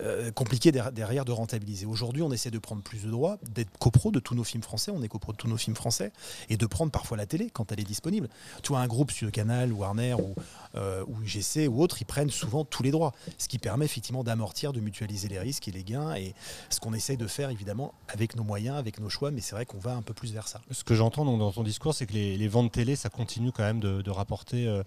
[0.00, 1.84] euh, compliqué der- derrière de rentabiliser.
[1.86, 4.90] Aujourd'hui, on essaie de prendre plus de droits, d'être copro de tous nos films français,
[4.90, 6.12] on est copro de tous nos films français,
[6.48, 8.28] et de prendre parfois la télé quand elle est disponible.
[8.62, 10.34] Tu vois, un groupe sur canal, Warner, ou,
[10.76, 14.24] euh, ou UGC, ou autre, ils prennent souvent tous les droits, ce qui permet effectivement
[14.24, 16.34] d'amortir, de mutualiser les risques et les gains, et
[16.70, 19.66] ce qu'on essaie de faire évidemment avec nos moyens, avec nos choix, mais c'est vrai
[19.66, 20.60] qu'on va un peu plus vers ça.
[20.70, 23.62] Ce que j'entends dans ton discours, c'est que les, les ventes télé, ça continue quand
[23.62, 24.82] même de, rapporter euh,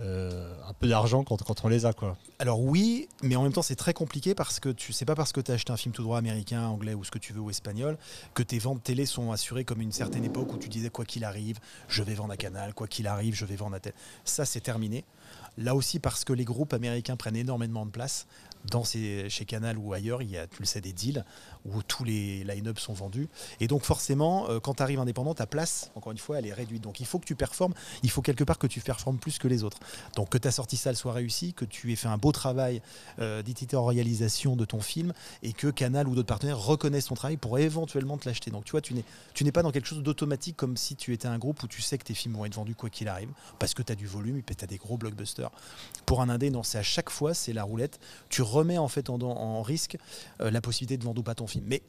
[0.00, 1.92] euh, un peu d'argent quand, quand on les a.
[1.92, 2.16] Quoi.
[2.38, 5.32] Alors oui, mais en même temps c'est très compliqué parce que tu sais pas parce
[5.32, 7.40] que tu as acheté un film tout droit américain, anglais ou ce que tu veux
[7.40, 7.98] ou espagnol
[8.34, 11.24] que tes ventes télé sont assurées comme une certaine époque où tu disais quoi qu'il
[11.24, 13.94] arrive, je vais vendre à Canal, quoi qu'il arrive, je vais vendre à tel.
[14.24, 15.04] Ça c'est terminé.
[15.58, 18.26] Là aussi parce que les groupes américains prennent énormément de place
[18.64, 21.24] dans ces, chez Canal ou ailleurs, il y a, tu le sais, des deals
[21.64, 23.28] où tous les line-up sont vendus.
[23.60, 26.52] Et donc forcément, euh, quand tu arrives indépendant, ta place, encore une fois, elle est
[26.52, 26.82] réduite.
[26.82, 29.48] Donc il faut que tu performes, il faut quelque part que tu performes plus que
[29.48, 29.78] les autres.
[30.16, 32.82] Donc que ta sortie salle soit réussie, que tu aies fait un beau travail
[33.18, 37.58] euh, d'éditorialisation de ton film et que Canal ou d'autres partenaires reconnaissent ton travail pour
[37.58, 38.50] éventuellement te l'acheter.
[38.50, 41.38] Donc tu vois, tu n'es pas dans quelque chose d'automatique comme si tu étais un
[41.38, 43.82] groupe où tu sais que tes films vont être vendus quoi qu'il arrive, parce que
[43.82, 45.39] tu as du volume et tu as des gros blockbusters.
[46.06, 48.00] Pour un indé, non, c'est à chaque fois, c'est la roulette.
[48.28, 49.96] Tu remets en fait en, risque
[50.40, 51.64] euh, la possibilité de vendre ou pas ton film.
[51.68, 51.82] Mais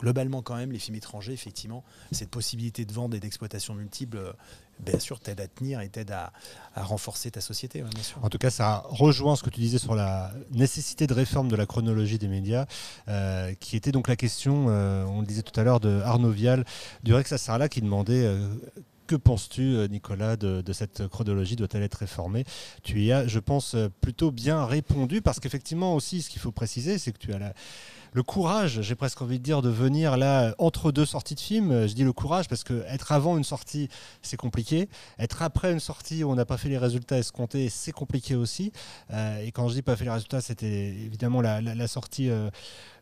[0.00, 4.32] globalement, quand même, les films étrangers, effectivement, cette possibilité de vente et d'exploitation multiple, euh,
[4.80, 6.32] bien sûr, t'aide à tenir et t'aide à,
[6.74, 7.84] renforcer ta société.
[8.20, 11.54] En tout cas, ça rejoint ce que tu disais sur la nécessité de réforme de
[11.54, 12.66] la chronologie des médias,
[13.06, 16.64] euh, qui était donc la question, on le disait tout à l'heure, de Arnaud Vial,
[17.04, 18.26] du Rex Sarla, qui demandait
[19.08, 22.44] que penses-tu, euh, Nicolas, de, cette chronologie Doit-elle être réformée?
[22.82, 26.52] Tu y as, je pense, euh, plutôt bien répondu, parce qu'effectivement aussi, ce qu'il faut
[26.52, 27.54] préciser, c'est que tu as
[28.12, 31.86] le courage, j'ai presque envie de dire, de venir là entre deux sorties de films.
[31.86, 33.88] Je dis le courage parce que être avant une sortie,
[34.22, 34.88] c'est compliqué.
[35.18, 38.72] Être après une sortie où on n'a pas fait les résultats escomptés, c'est compliqué aussi.
[39.12, 42.30] Euh, et quand je dis pas fait les résultats, c'était évidemment la, sortie.
[42.30, 42.50] euh,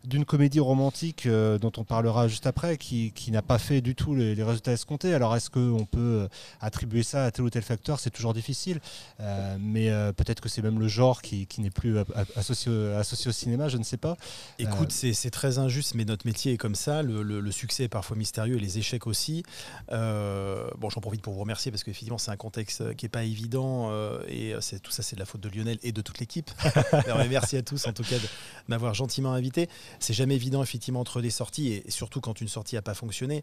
[0.06, 3.94] d'une comédie romantique euh, dont on parlera juste après, qui, qui n'a pas fait du
[3.94, 5.12] tout les, les résultats escomptés.
[5.14, 6.28] Alors est-ce qu'on peut euh,
[6.60, 7.98] attribuer ça à tel ou tel facteur?
[8.00, 8.80] C'est toujours difficile,
[9.20, 11.96] Euh, mais euh, peut-être que c'est même le genre qui, qui n'est plus
[12.36, 14.16] associé, au- associé au cinéma, je ne sais pas.
[14.58, 17.02] Écoute, c'est c'est très injuste, mais notre métier est comme ça.
[17.02, 19.42] Le, le- le succès est parfois mystérieux et les échecs aussi.
[19.90, 23.90] Bon, j'en profite pour vous remercier parce qu'effectivement, c'est un contexte qui n'est pas évident
[24.28, 26.50] et tout ça, c'est de la faute de Lionel et de toute l'équipe.
[27.30, 28.28] Merci à tous en tout cas de
[28.68, 29.68] m'avoir gentiment invité.
[29.98, 33.42] C'est jamais évident effectivement entre des sorties et surtout quand une sortie n'a pas fonctionné.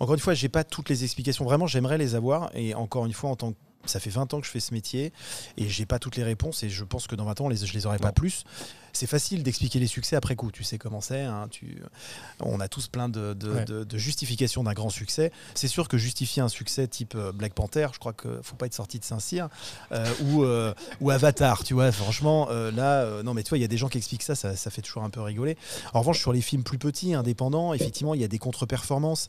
[0.00, 1.44] Encore une fois, j'ai pas toutes les explications.
[1.44, 4.40] Vraiment, j'aimerais les avoir et encore une fois, en tant que ça fait 20 ans
[4.40, 5.12] que je fais ce métier
[5.56, 7.86] et j'ai pas toutes les réponses et je pense que dans 20 ans, je les
[7.86, 8.44] aurai pas plus.
[8.92, 10.50] C'est facile d'expliquer les succès après coup.
[10.50, 11.22] Tu sais comment c'est.
[11.22, 11.82] hein, tu...
[12.40, 13.64] On a tous plein de, de- Ouais.
[13.64, 15.32] de- de justifications d'un grand succès.
[15.54, 18.66] C'est sûr que justifier un succès type euh, Black Panther, je crois qu'il faut pas
[18.66, 19.48] être sorti de Saint-Cyr
[19.92, 21.64] euh, ou, euh, ou Avatar.
[21.64, 23.98] Tu vois, franchement, euh, là, non, mais tu vois, il y a des gens qui
[23.98, 25.56] expliquent ça, ça, ça fait toujours un peu rigoler.
[25.94, 29.28] En revanche, sur les films plus petits, indépendants, effectivement, il y a des contre-performances.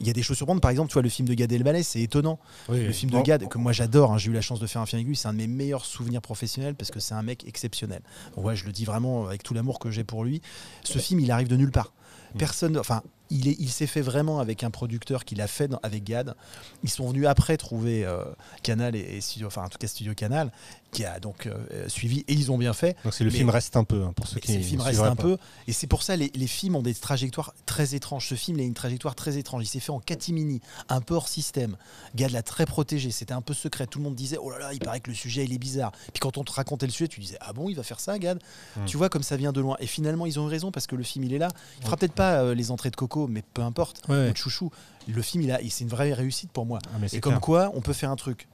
[0.00, 0.60] Il y a des choses surprenantes.
[0.62, 2.38] Par exemple, tu vois, le film de Gad Elmaleh, c'est étonnant.
[2.68, 4.86] Le film de Gad, que moi j'adore, hein, j'ai eu la chance de faire un
[4.86, 8.00] film lui, c'est un de mes meilleurs souvenirs professionnels parce que c'est un mec exceptionnel.
[8.36, 10.40] Donc, ouais, je le dis vraiment avec tout l'amour que j'ai pour lui.
[10.82, 11.92] Ce film, il arrive de nulle part.
[12.38, 15.78] Personne, enfin, il est- il s'est fait vraiment avec un producteur qui l'a fait dans-
[15.84, 16.34] avec Gad.
[16.82, 18.24] Ils sont venus après trouver euh,
[18.64, 20.50] Canal et, et Studio, enfin en tout cas Studio Canal,
[20.94, 22.96] qui a donc euh, suivi et ils ont bien fait.
[23.04, 25.10] Donc c'est le Mais- film reste un peu hein, pour ceux qui films restent suivraient
[25.10, 25.22] un pas.
[25.22, 25.36] peu.
[25.68, 28.28] Et c'est pour ça les, les films ont des trajectoires très étranges.
[28.28, 29.64] Ce film il a une trajectoire très étrange.
[29.64, 31.76] Il s'est fait en catimini, un peu hors système.
[32.14, 33.10] Gad l'a très protégé.
[33.10, 33.86] C'était un peu secret.
[33.86, 35.92] Tout le monde disait oh là là, il paraît que le sujet il est bizarre.
[36.12, 38.18] Puis quand on te racontait le sujet, tu disais ah bon, il va faire ça,
[38.18, 38.40] Gad?
[38.76, 38.84] Hmm.
[38.86, 39.76] Tu vois comme ça vient de loin.
[39.80, 41.48] Et finalement ils ont eu raison parce que le film il est là.
[41.80, 44.02] Il fera peut-être pas euh, les entrées de Coco, mais peu importe.
[44.08, 44.32] Ouais.
[44.36, 44.70] Chouchou.
[45.08, 46.78] Le film il a, c'est une vraie réussite pour moi.
[46.86, 47.40] Ah, mais Et comme clair.
[47.40, 48.46] quoi, on peut faire un truc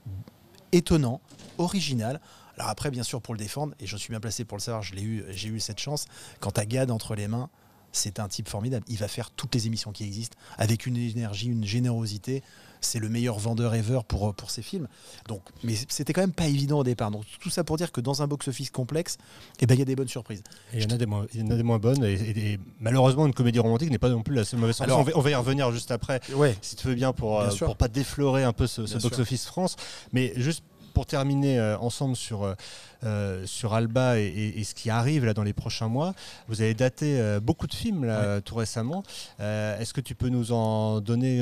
[0.71, 1.21] étonnant,
[1.57, 2.19] original.
[2.57, 4.83] Alors après, bien sûr, pour le défendre, et je suis bien placé pour le savoir,
[4.83, 6.05] je eu, j'ai eu cette chance.
[6.39, 7.49] Quand à Gad entre les mains,
[7.91, 8.85] c'est un type formidable.
[8.87, 12.43] Il va faire toutes les émissions qui existent avec une énergie, une générosité.
[12.83, 14.87] C'est le meilleur vendeur ever pour, pour ses films.
[15.27, 17.11] Donc, mais c'était quand même pas évident au départ.
[17.11, 19.17] Donc tout ça pour dire que dans un box-office complexe,
[19.59, 20.41] eh ben, il y a des bonnes surprises.
[20.73, 22.03] Il y en a des moins, il y en a des moins bonnes.
[22.03, 24.91] Et, et- et malheureusement, une comédie romantique n'est pas non plus la seule mauvaise sortie.
[24.91, 26.57] Alors- on, va, on va y revenir juste après, Ouais.
[26.63, 29.75] si tu veux bien, pour Bien euh, pas déflorer un peu ce, box-office France.
[30.11, 30.63] Mais juste
[30.95, 32.55] pour terminer euh, ensemble sur, euh,
[33.03, 36.13] euh, sur Alba et, et- et ce qui arrive là dans les prochains mois,
[36.47, 39.03] vous avez daté euh, beaucoup de films là, tout récemment.
[39.39, 41.41] Euh, Est-ce que tu peux nous en donner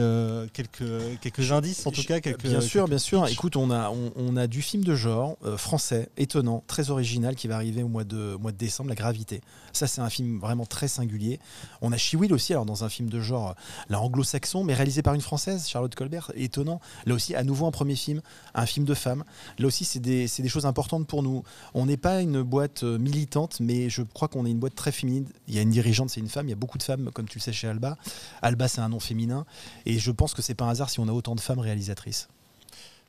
[0.54, 3.28] quelques, quelques indices, en tout cas quelques, Bien sûr, quelques bien sûr.
[3.28, 7.48] Écoute, on a, on, on a du film de genre français, étonnant, très original, qui
[7.48, 9.42] va arriver au mois de, mois de décembre, La Gravité.
[9.74, 11.40] Ça, c'est un film vraiment très singulier.
[11.82, 13.56] On a Chiwill aussi, alors dans un film de genre,
[13.90, 16.80] là, anglo-saxon, mais réalisé par une française, Charlotte Colbert, étonnant.
[17.06, 18.22] Là aussi, à nouveau, un premier film,
[18.56, 19.24] un film de femme.
[19.60, 21.44] Là aussi, c'est des, c'est des choses importantes pour nous.
[21.74, 24.92] On n'est pas une boîte euh, militante, mais je crois qu'on est une boîte très
[24.92, 25.28] féminine.
[25.48, 26.48] Il y a une dirigeante, c'est une femme.
[26.48, 27.98] Il y a beaucoup de femmes, comme tu le sais chez Alba.
[28.42, 29.46] Alba, c'est un nom féminin.
[29.86, 32.28] Et je pense que c'est pas un hasard si on a autant de femmes réalisatrices.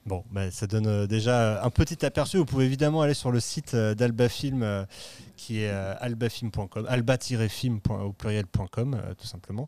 [0.07, 2.39] Bon, bah, ça donne euh, déjà un petit aperçu.
[2.39, 4.85] Vous pouvez évidemment aller sur le site euh, d'Alba Film, euh,
[5.37, 9.67] qui est albafilm.com, alba-film au pluriel.com, tout simplement.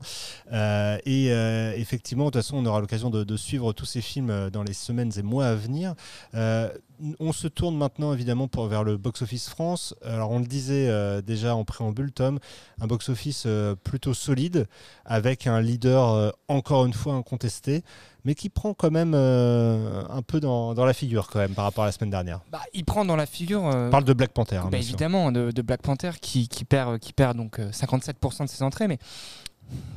[1.07, 4.75] Et effectivement, de toute façon, on aura l'occasion de, suivre tous ces films dans les
[4.75, 5.95] semaines et mois à venir.
[6.35, 9.95] On se tourne maintenant évidemment vers le box-office France.
[10.05, 12.39] Alors on le disait déjà en préambule, Tom,
[12.79, 13.47] un box-office
[13.83, 14.67] plutôt solide,
[15.07, 17.83] avec un leader encore une fois incontesté,
[18.25, 21.65] mais qui prend quand même euh, un peu dans, dans la figure quand même par
[21.65, 22.41] rapport à la semaine dernière.
[22.51, 23.67] Bah, il prend dans la figure.
[23.67, 26.65] euh, On parle de Black Panther, hein, bah, évidemment, de, de Black Panther qui, qui
[26.65, 28.99] perd, qui perd donc euh, 57% de ses entrées, mais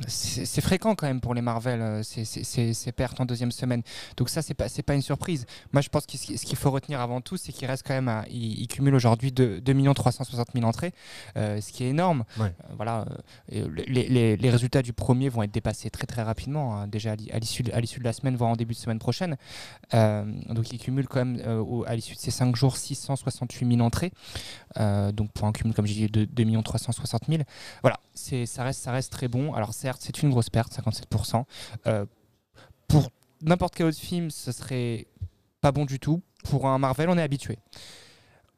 [0.08, 3.82] c'est fréquent quand même pour les Marvel, euh, ces- pertes en deuxième semaine.
[4.16, 5.46] Donc ça, c'est pas, pas une surprise.
[5.72, 8.08] Moi, je pense que ce qu'il faut retenir avant tout, c'est qu'il reste quand même,
[8.08, 10.92] à, il, il cumule aujourd'hui 2, 2 360 000 entrées,
[11.36, 12.24] euh, ce qui est énorme.
[12.38, 12.46] Ouais.
[12.46, 13.04] Euh, voilà,
[13.52, 17.12] euh, les, les- les résultats du premier vont être dépassés très très rapidement, hein, déjà
[17.12, 17.72] à l'i- à l'issue de,
[18.04, 19.36] la semaine, voire en début de semaine prochaine.
[19.92, 24.12] Donc il cumule quand même au- à l'issue de ces 5 jours 668 000 entrées.
[24.76, 27.42] Donc pour un cumul, comme j'ai dit, de 2 360 000.
[27.82, 29.52] Voilà, ça, reste, ça reste très bon.
[29.54, 31.44] Alors certes, c'est une grosse perte, 57%.
[31.86, 32.06] Euh,
[32.88, 33.10] pour
[33.42, 35.06] n'importe quel autre film, ce serait
[35.60, 36.22] pas bon du tout.
[36.44, 37.58] Pour un Marvel, on est habitué.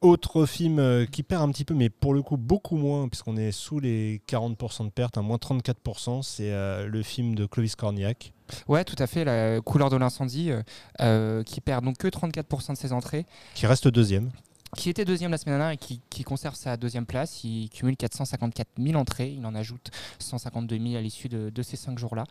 [0.00, 3.36] Autre film euh, qui perd un petit peu, mais pour le coup beaucoup moins, puisqu'on
[3.36, 7.74] est sous les 40% de perte, à moins 34%, c'est euh, le film de Clovis
[7.74, 8.32] Cornillac.
[8.68, 9.24] Ouais, tout à fait.
[9.24, 10.52] La couleur de l'incendie,
[11.00, 13.26] euh, qui perd donc que 34% de ses entrées.
[13.54, 14.30] qui reste deuxième.
[14.76, 17.42] Qui était deuxième la semaine dernière et qui, qui conserve sa deuxième place.
[17.44, 19.30] Il cumule 454 000 entrées.
[19.32, 22.24] Il en ajoute 152 000 à l'issue de, de ces cinq jours-là.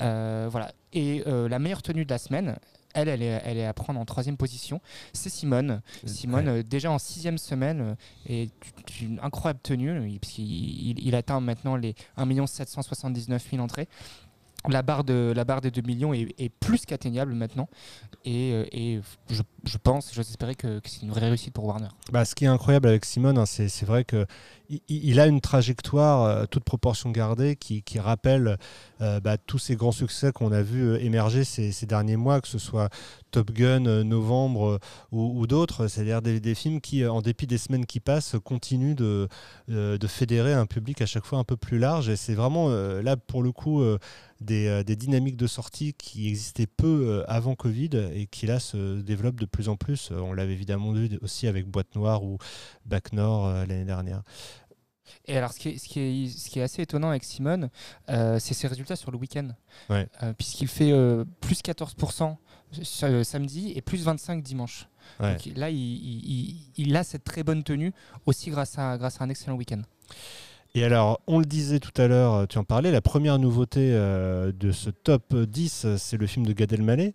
[0.00, 0.72] Euh, voilà.
[0.92, 2.56] Et euh, la meilleure tenue de la semaine,
[2.94, 4.80] elle, elle est, elle est à prendre en troisième position.
[5.12, 5.80] C'est Simone.
[6.06, 8.50] Simone, euh, déjà en sixième semaine, est
[9.00, 10.08] une incroyable tenue.
[10.10, 13.88] Il, puisqu'il- il- il atteint maintenant les 1 779 000 entrées.
[14.68, 17.68] La barre, de, la barre des 2 millions est, plus qu'atteignable maintenant.
[18.24, 21.88] Et, euh, et je, je pense, j'ose espérer que, c'est une vraie réussite pour Warner.
[22.12, 24.26] Bah, ce qui est incroyable avec Simone, hein, c'est c'est vrai que
[24.88, 28.56] il, a une trajectoire, euh, toute proportion gardée, qui, rappelle
[29.00, 32.58] euh, bah, tous ces grands succès qu'on a vus émerger ces, derniers mois, que ce
[32.58, 32.88] soit
[33.30, 34.78] Top Gun, Novembre
[35.10, 35.88] ou, d'autres.
[35.88, 39.28] C'est-à-dire des, films qui, en dépit des semaines qui passent, continuent de,
[40.06, 42.08] fédérer un public à chaque fois un peu plus large.
[42.08, 43.82] Et c'est vraiment là, pour le coup,
[44.42, 48.60] des, euh, des dynamiques de sortie qui existaient peu euh, avant Covid et qui là
[48.60, 50.10] se développent de plus en plus.
[50.12, 52.38] Euh, On l'avait évidemment vu aussi avec Boîte Noire ou
[52.84, 54.22] Bac Nord l'année dernière.
[55.26, 57.68] Et alors, ce qui est, ce qui est, ce qui est assez étonnant avec Simone,
[58.08, 59.48] euh, c'est ses résultats sur le week-end.
[59.90, 60.08] Ouais.
[60.22, 62.36] Euh, Puisqu'il fait euh, plus 14%
[62.82, 64.88] sur- euh, samedi et plus 25% dimanche.
[65.20, 65.34] Ouais.
[65.36, 67.92] Donc là, il, il- il- il a cette très bonne tenue
[68.26, 69.82] aussi grâce à, grâce à un excellent week-end.
[70.74, 73.90] Et alors, on le disait tout à l'heure, euh, tu en parlais, la première nouveauté
[73.92, 77.12] euh, de ce top 10, euh, c'est le film de Gad Elmaleh,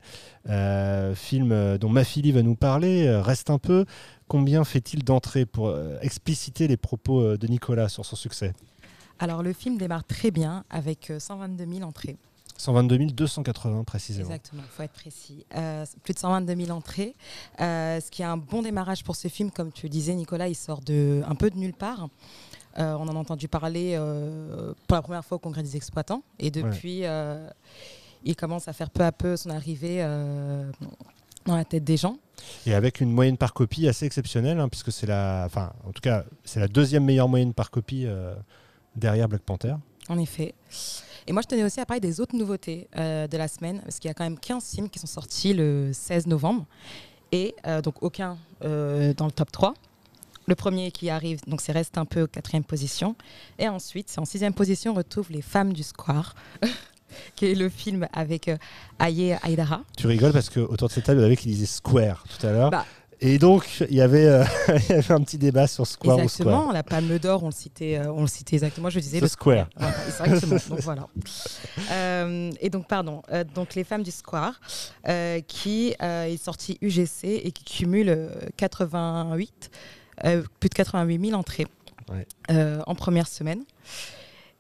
[0.48, 3.10] euh, film dont Mafili va nous parler.
[3.20, 3.86] Reste un peu,
[4.28, 8.54] combien fait-il d'entrées pour expliciter les propos de Nicolas sur son succès?
[9.20, 12.18] Alors le film démarre très bien avec euh, 122 000 entrées.
[12.58, 14.30] 122 280 précisément.
[14.30, 15.46] Exactement, il faut être précis.
[15.56, 17.14] Euh, plus de 122 000 entrées,
[17.62, 19.52] euh, ce qui est un bon démarrage pour ce film.
[19.52, 22.10] Comme tu le disais, Nicolas, il sort de, un peu de nulle part.
[22.80, 26.24] Euh, on en a entendu parler euh, pour la première fois au Congrès des exploitants.
[26.40, 27.48] Et depuis, euh,
[28.24, 30.02] il commence à faire peu à peu son arrivée
[31.46, 32.18] dans la tête des gens.
[32.66, 36.02] Et avec une moyenne par copie assez exceptionnelle, hein, puisque c'est la, enfin, en tout
[36.02, 38.06] cas, c'est la deuxième meilleure moyenne par copie
[38.96, 39.76] derrière Black Panther.
[40.10, 40.54] En effet.
[41.28, 44.00] Et moi, je tenais aussi à parler des autres nouveautés euh, de la semaine, parce
[44.00, 46.66] qu'il y a quand même 15 films qui sont sortis le 16 novembre,
[47.34, 49.74] et euh, donc aucun euh, dans le top 3.
[50.50, 53.18] Le premier qui arrive, donc c'est reste un peu quatrième position.
[53.60, 56.36] Et ensuite, en sixième position, on retrouve Les Femmes du Square,
[57.36, 58.56] qui est le film avec euh,
[58.98, 59.82] Aye Aïdara.
[59.98, 62.24] Tu rigoles parce que autour de cette table, il y en avait qui disaient Square
[62.30, 62.72] tout à l'heure.
[62.72, 62.86] Bah.
[63.20, 64.46] Et donc, il y, avait, euh,
[64.90, 66.48] il y avait un petit débat sur Square ou Square.
[66.48, 68.90] Exactement, la Palme d'Or, on le citait, euh, on le citait exactement.
[68.90, 69.68] Je disais The le Square.
[69.76, 70.60] Voilà, exactement.
[70.70, 71.08] donc voilà.
[71.92, 73.22] Euh, et donc pardon.
[73.54, 74.62] donc les femmes du Square,
[75.48, 79.78] qui est sorti UGC et qui cumule euh, 88, euh,
[80.60, 81.68] plus de 88 000 entrées
[82.10, 82.26] Ouais.
[82.52, 83.64] euh, en première semaine.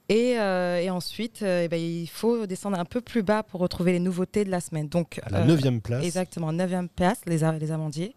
[0.09, 3.59] Et, euh, et ensuite, euh, eh ben, il faut descendre un peu plus bas pour
[3.61, 4.87] retrouver les nouveautés de la semaine.
[4.87, 8.15] Donc, À la euh, neuvième place, Exactement, 9e place, les, les amandiers.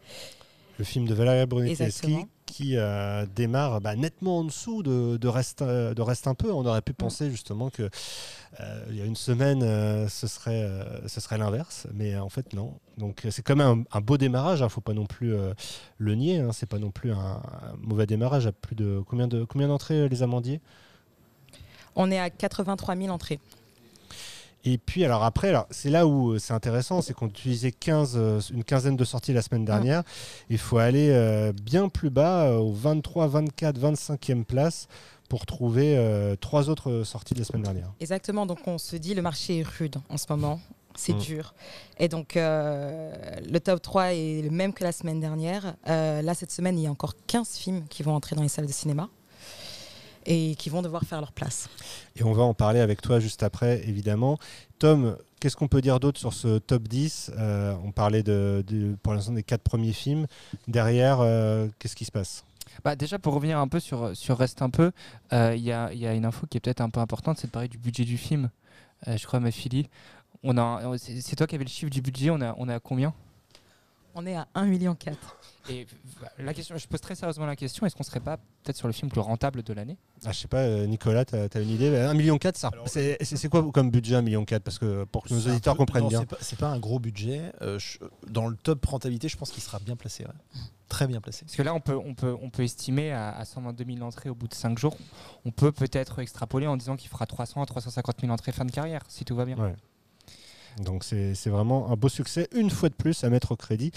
[0.78, 2.18] le film de Valeria Brunelleschi.
[2.50, 6.50] Qui euh, démarre bah, nettement en dessous de, de, reste, euh, de Reste un peu.
[6.50, 7.88] On aurait pu penser justement que
[8.60, 10.68] euh, il y a une semaine, euh, ce serait,
[11.06, 12.74] ce serait l'inverse, mais en fait non.
[12.98, 14.58] Donc c'est quand même un, un beau démarrage.
[14.58, 15.32] Il ne faut pas non plus
[15.98, 16.40] le nier.
[16.40, 18.46] Hein, c'est pas non plus un, un mauvais démarrage.
[18.46, 20.60] À plus de combien de combien d'entrées les amandiers?
[21.96, 23.40] On est à 83 000 entrées.
[24.64, 28.12] Et puis alors après, alors, c'est là où euh, c'est intéressant, c'est qu'on utilisait 15,
[28.16, 30.02] euh, une quinzaine de sorties la semaine dernière.
[30.50, 34.86] Il faut aller euh, bien plus bas, au 23, 24, 25e place,
[35.30, 37.92] pour trouver euh, trois autres sorties de la semaine dernière.
[38.00, 40.60] Exactement, donc on se dit le marché est rude en ce moment,
[40.94, 41.18] c'est Mm.
[41.20, 41.54] dur.
[41.98, 43.12] Et donc euh,
[43.50, 45.74] le top 3 est le même que la semaine dernière.
[45.86, 48.66] Là, cette semaine, il y a encore 15 films qui vont entrer dans les salles
[48.66, 49.08] de cinéma
[50.26, 51.68] et qui vont devoir faire leur place.
[52.16, 54.38] Et on va en parler avec toi juste après, évidemment.
[54.78, 58.96] Tom, qu'est-ce qu'on peut dire d'autre sur ce top 10 Euh, On parlait de, de-
[59.02, 60.26] pour l'instant des quatre premiers films.
[60.68, 62.44] Derrière, euh, qu'est-ce qui se passe?
[62.84, 64.92] Bah, déjà, pour revenir un peu sur, sur Reste un peu,
[65.32, 67.38] euh, il y, a, il y a une info qui est peut-être un peu importante,
[67.38, 68.48] c'est de parler du budget du film.
[69.08, 69.88] Euh, je crois, ma fille,
[70.42, 72.78] on a, c'est c'est toi qui avais le chiffre du budget, on a, on a
[72.80, 73.12] combien?
[74.14, 74.96] On est à 1,4 million.
[75.68, 75.86] Et
[76.38, 78.92] la question, je pose très sérieusement la question est-ce qu'on serait pas peut-être sur le
[78.92, 79.96] film le plus rentable de l'année?
[80.24, 81.90] Ah, Je sais pas, euh, Nicolas, tu as, une idée?
[81.90, 82.38] 1,4 million,
[82.86, 86.08] c'est quoi comme budget 1,4 million Parce que pour que nos auditeurs peu- comprennent non,
[86.08, 86.24] bien.
[86.40, 87.52] C'est pas, pas un gros budget.
[87.62, 90.24] Euh, je- dans le top rentabilité, je pense qu'il sera bien placé.
[90.24, 90.30] ouais.
[90.88, 91.44] Très bien placé.
[91.44, 94.28] Parce que là, on peut, on peut, on peut estimer à, à 122 000 entrées
[94.28, 94.96] au bout de 5 jours.
[95.44, 98.72] On peut peut-être extrapoler en disant qu'il fera 300 à 350 000 entrées fin de
[98.72, 99.56] carrière, si tout va bien.
[99.56, 99.76] Ouais.
[100.78, 103.92] Donc c'est vraiment un beau succès, une fois de plus, à mettre au crédit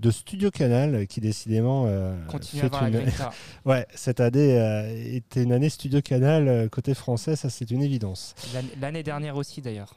[0.00, 3.10] de Studio Canal, qui décidément euh, Continue à fait avoir la une-.
[3.64, 7.82] Ouais, cette année euh, était une année Studio Canal euh, côté français, ça c'est une
[7.82, 8.34] évidence.
[8.80, 9.94] L'année- dernière aussi d'ailleurs.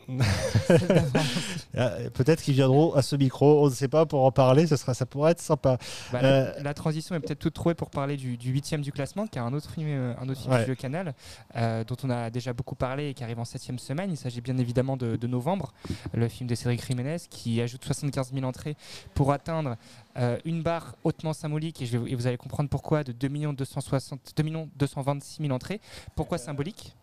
[1.76, 4.76] Euh, Peut-être qu'ils viendront à ce micro, on ne sait pas pour en parler, ce
[4.76, 5.78] sera, ça pourrait être sympa.
[6.12, 8.92] Bah, Euh, la, la transition est peut-être toute trouvée pour parler du, du huitième du
[8.92, 10.66] classement, qui est un autre film, un autre film Ouais.
[10.66, 11.14] du Canal,
[11.56, 14.10] dont on a déjà beaucoup parlé et qui arrive en septième semaine.
[14.12, 15.74] Il s'agit bien évidemment de, de Novembre,
[16.20, 18.76] le film de Cédric Jiménez, qui ajoute 75 000 entrées
[19.16, 19.76] pour atteindre
[20.18, 24.34] euh, une barre hautement symbolique, et, je et vous allez comprendre pourquoi, de 2 260
[24.36, 24.44] 2
[24.78, 25.82] 226 000 entrées.
[26.16, 26.94] Pourquoi symbolique?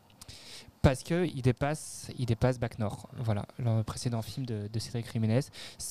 [0.82, 5.40] Parce qu'il dépasse, il dépasse Bac Nord, voilà, le précédent film de, de Cédric Jiménez.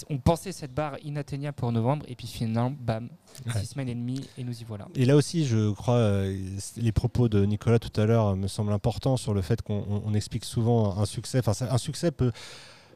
[0.10, 3.10] On pensait cette barre inatteignable pour novembre, et puis finalement, bam,
[3.46, 3.60] Ouais.
[3.60, 4.88] six semaines et demie, et nous y voilà.
[4.96, 8.48] Et là aussi, je crois, euh, les propos de Nicolas tout à l'heure euh, me
[8.48, 11.40] semblent importants sur le fait qu'on on- on explique souvent un succès.
[11.46, 12.32] Enfin, un succès peut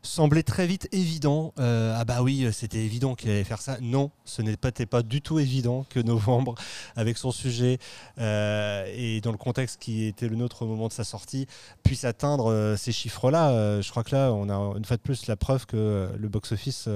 [0.01, 1.53] sembler très vite évident.
[1.59, 3.77] Euh, ah bah oui, c'était évident qu'il allait faire ça.
[3.81, 6.55] Non, ce n'était pas du tout évident que Novembre,
[6.95, 7.79] avec son sujet
[8.19, 11.47] euh, et dans le contexte qui était le nôtre au moment de sa sortie,
[11.83, 13.81] puisse atteindre euh, ces chiffres-là.
[13.81, 16.87] Je crois que là, on a une fois de plus la preuve que le box-office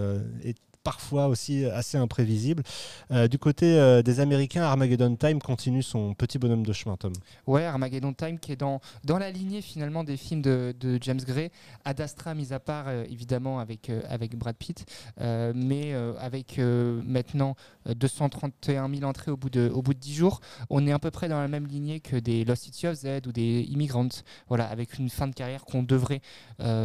[0.43, 2.63] est parfois aussi assez imprévisible.
[3.11, 7.13] Euh, du côté euh, des Américains, Armageddon Time continue son petit bonhomme de chemin, Tom.
[7.47, 11.49] Ouais, Armageddon Time qui est dans, dans la lignée finalement des films de, James Gray,
[11.85, 14.85] Ad Astra mis à part euh, évidemment avec, avec Brad Pitt,
[15.19, 17.55] mais avec maintenant
[17.87, 20.99] euh, 231 000 entrées au bout, de, au bout de 10 jours, on est à
[20.99, 24.07] peu près dans la même lignée que des Lost City of Z ou des Immigrants,
[24.47, 26.21] voilà, avec une fin de carrière qu'on devrait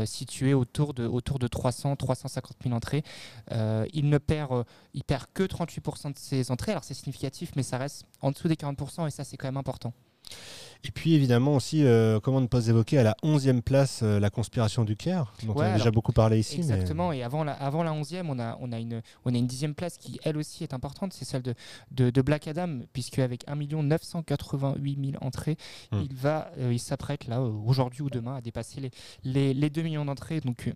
[0.05, 3.03] situer autour de, autour de 300, 350 000 entrées.
[3.95, 7.63] Il ne perd, euh, il perd que 38% de ses entrées, alors c'est significatif, mais
[7.63, 9.93] ça reste en dessous des 40% et ça c'est quand même important.
[10.85, 14.29] Et puis évidemment aussi, euh, comment ne pas évoquer à la 11e place euh, la
[14.31, 16.57] conspiration du Caire, dont on a déjà beaucoup parlé ici.
[16.59, 19.39] mais- Exactement, et avant la, avant la 11e, on a, on, a une, on a
[19.39, 21.55] une dixième place qui, elle aussi, est importante, c'est celle de,
[21.93, 25.57] de, de Black Adam, puisque avec 1 988 000 entrées,
[25.91, 26.01] Hmm.
[26.03, 28.91] il va, euh, il s'apprête là, aujourd'hui ou demain, à dépasser les,
[29.25, 30.41] les, les 2 millions d'entrées.
[30.41, 30.71] Donc,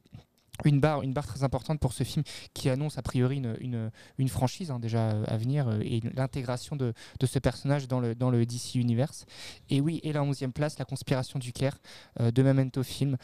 [0.64, 5.08] une barre, très importante pour ce film qui annonce a priori une, franchise hein, déjà
[5.08, 6.92] à venir euh, et l'intégration de,
[7.24, 9.26] ce personnage dans le, DC Universe.
[9.70, 11.78] Et oui, et la 11e place, La conspiration du Caire
[12.20, 13.16] euh, de Memento Film.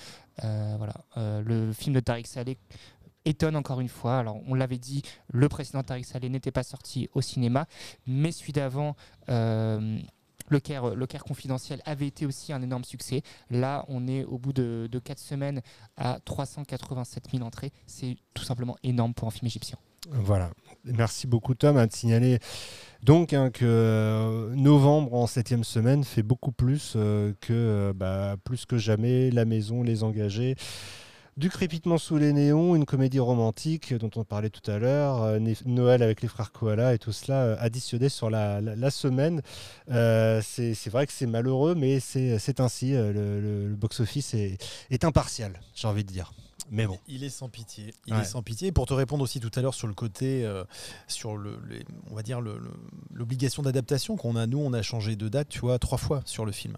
[0.45, 0.77] Euh,
[1.17, 2.59] le film de Tariq Saleh
[3.25, 4.19] étonne encore une fois.
[4.19, 7.67] Alors, on l'avait dit, le précédent Tariq Saleh n'était pas sorti au cinéma,
[8.07, 8.97] mais celui d'avant.
[10.51, 13.23] Le Caire, le confidentiel avait été aussi un énorme succès.
[13.51, 15.63] Là, on est au bout de, de 4 semaines
[15.97, 17.73] à 387 000 entrées.
[17.87, 19.79] C'est tout simplement énorme pour un film égyptien.
[20.11, 20.51] Voilà.
[20.85, 22.39] Merci beaucoup Tom à te signaler
[23.03, 28.37] donc hein, que euh, novembre en septième semaine fait beaucoup plus euh, que euh, bah,
[28.43, 30.57] plus que jamais la maison, les engagés.
[31.38, 35.38] Du crépitement sous les néons, une comédie romantique dont on parlait tout à l'heure, euh,
[35.66, 39.40] Noël avec les frères Koala et tout cela euh, additionné sur la, semaine.
[39.88, 42.90] Euh, c'est vrai que c'est malheureux, mais c'est ainsi.
[42.90, 44.59] le box-office est,
[44.90, 46.33] est impartial, j'ai envie de dire.
[46.70, 46.98] Mais bon.
[47.09, 47.94] Il est sans pitié.
[48.07, 48.20] Il Ouais.
[48.20, 48.72] est sans pitié.
[48.72, 50.64] Pour te répondre aussi tout à l'heure sur le côté, euh,
[51.07, 52.40] sur le, les- on va dire
[53.11, 54.46] l'obligation d'adaptation qu'on a.
[54.46, 56.76] Nous, on a changé de date, tu vois, trois fois sur le film.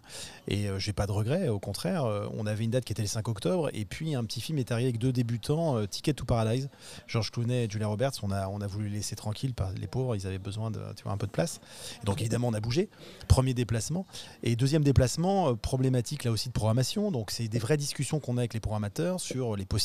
[0.48, 1.48] Et euh, j'ai pas de regret.
[1.48, 4.24] Au contraire, euh, on avait une date qui était le 5 octobre, et puis un
[4.24, 6.68] petit film est arrivé avec deux débutants, euh, Ticket to Paradise,
[7.06, 8.12] George Clooney et Julia Roberts.
[8.22, 10.80] On a, on a voulu les laisser tranquilles, par les pauvres, ils avaient besoin de,
[10.96, 11.60] tu vois, un peu de place.
[12.02, 12.88] Et donc évidemment, on a bougé.
[13.28, 14.06] Premier déplacement.
[14.42, 17.10] Et deuxième déplacement, problématique là aussi de programmation.
[17.10, 19.79] Donc c'est des vraies discussions qu'on a avec les programmateurs sur les possibilités.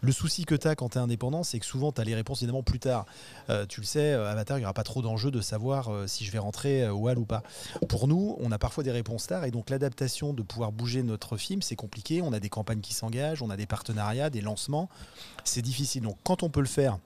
[0.00, 2.14] Le souci que tu as quand tu es indépendant, c'est que souvent tu as les
[2.14, 3.06] réponses évidemment plus tard.
[3.48, 6.06] Euh, tu le sais, euh, Avatar, il n'y aura pas trop d'enjeu de savoir euh,
[6.06, 7.42] si je vais rentrer au ou pas.
[7.88, 11.38] Pour nous, on a parfois des réponses tard et donc l'adaptation de pouvoir bouger notre
[11.38, 12.20] film, c'est compliqué.
[12.20, 14.90] On a des campagnes qui s'engagent, on a des partenariats, des lancements.
[15.44, 16.02] C'est difficile.
[16.02, 16.98] Donc quand on peut le faire,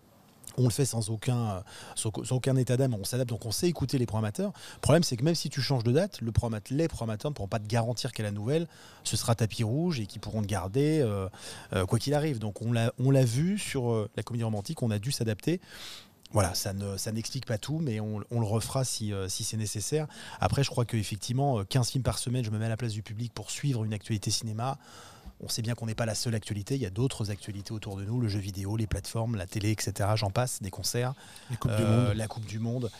[0.56, 1.60] on le fait sans aucun, euh,
[1.94, 4.52] sans, aucun état d'âme, on s'adapte, donc on sait écouter les programmateurs.
[4.76, 7.58] Le problème, c'est que même si tu changes de date, les programmateurs ne pourront pas
[7.58, 8.66] te garantir qu'à la nouvelle,
[9.04, 11.28] ce sera tapis rouge et qu'ils pourront te garder euh,
[11.72, 12.38] euh, quoi qu'il arrive.
[12.38, 15.60] Donc on l'a vu sur la comédie romantique, on a dû s'adapter.
[16.32, 20.06] Voilà, ça ne ça n'explique pas tout, mais on, le refera si, si c'est nécessaire.
[20.40, 23.02] Après, je crois qu'effectivement, 15 films par semaine, je me mets à la place du
[23.02, 24.76] public pour suivre une actualité cinéma.
[25.40, 27.96] On sait bien qu'on n'est pas la seule actualité, il y a d'autres actualités autour
[27.96, 29.92] de nous, le jeu vidéo, les plateformes, la télé, etc.
[30.16, 31.14] J'en passe, des concerts,
[31.84, 32.90] euh, la Coupe du Monde.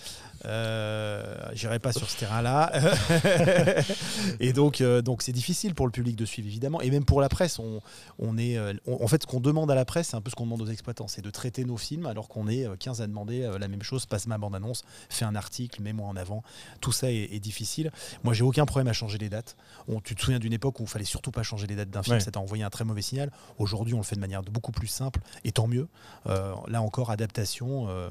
[0.45, 2.71] Euh, J'irai pas sur ce terrain-là.
[4.41, 6.81] et donc, euh, donc c'est difficile pour le public de suivre, évidemment.
[6.81, 7.81] Et même pour la presse, on,
[8.19, 10.31] on est, euh, on- en fait, ce qu'on demande à la presse, c'est un peu
[10.31, 13.01] ce qu'on demande aux exploitants, c'est de traiter nos films, alors qu'on est euh, 15
[13.03, 14.07] à demander la même chose.
[14.07, 16.43] Passe ma bande-annonce, fais un article, mets-moi en avant.
[16.81, 17.91] Tout ça est, est difficile.
[18.25, 19.57] Moi, j'ai aucun problème à changer les dates.
[19.89, 22.03] On, tu te souviens d'une époque où il fallait surtout pas changer les dates d'un
[22.03, 22.21] film, Ouais.
[22.31, 23.31] T'a envoyé un très mauvais signal.
[23.59, 25.89] Aujourd'hui, on le fait de manière beaucoup plus simple, et tant mieux.
[26.27, 28.09] Euh, là encore, adaptation euh,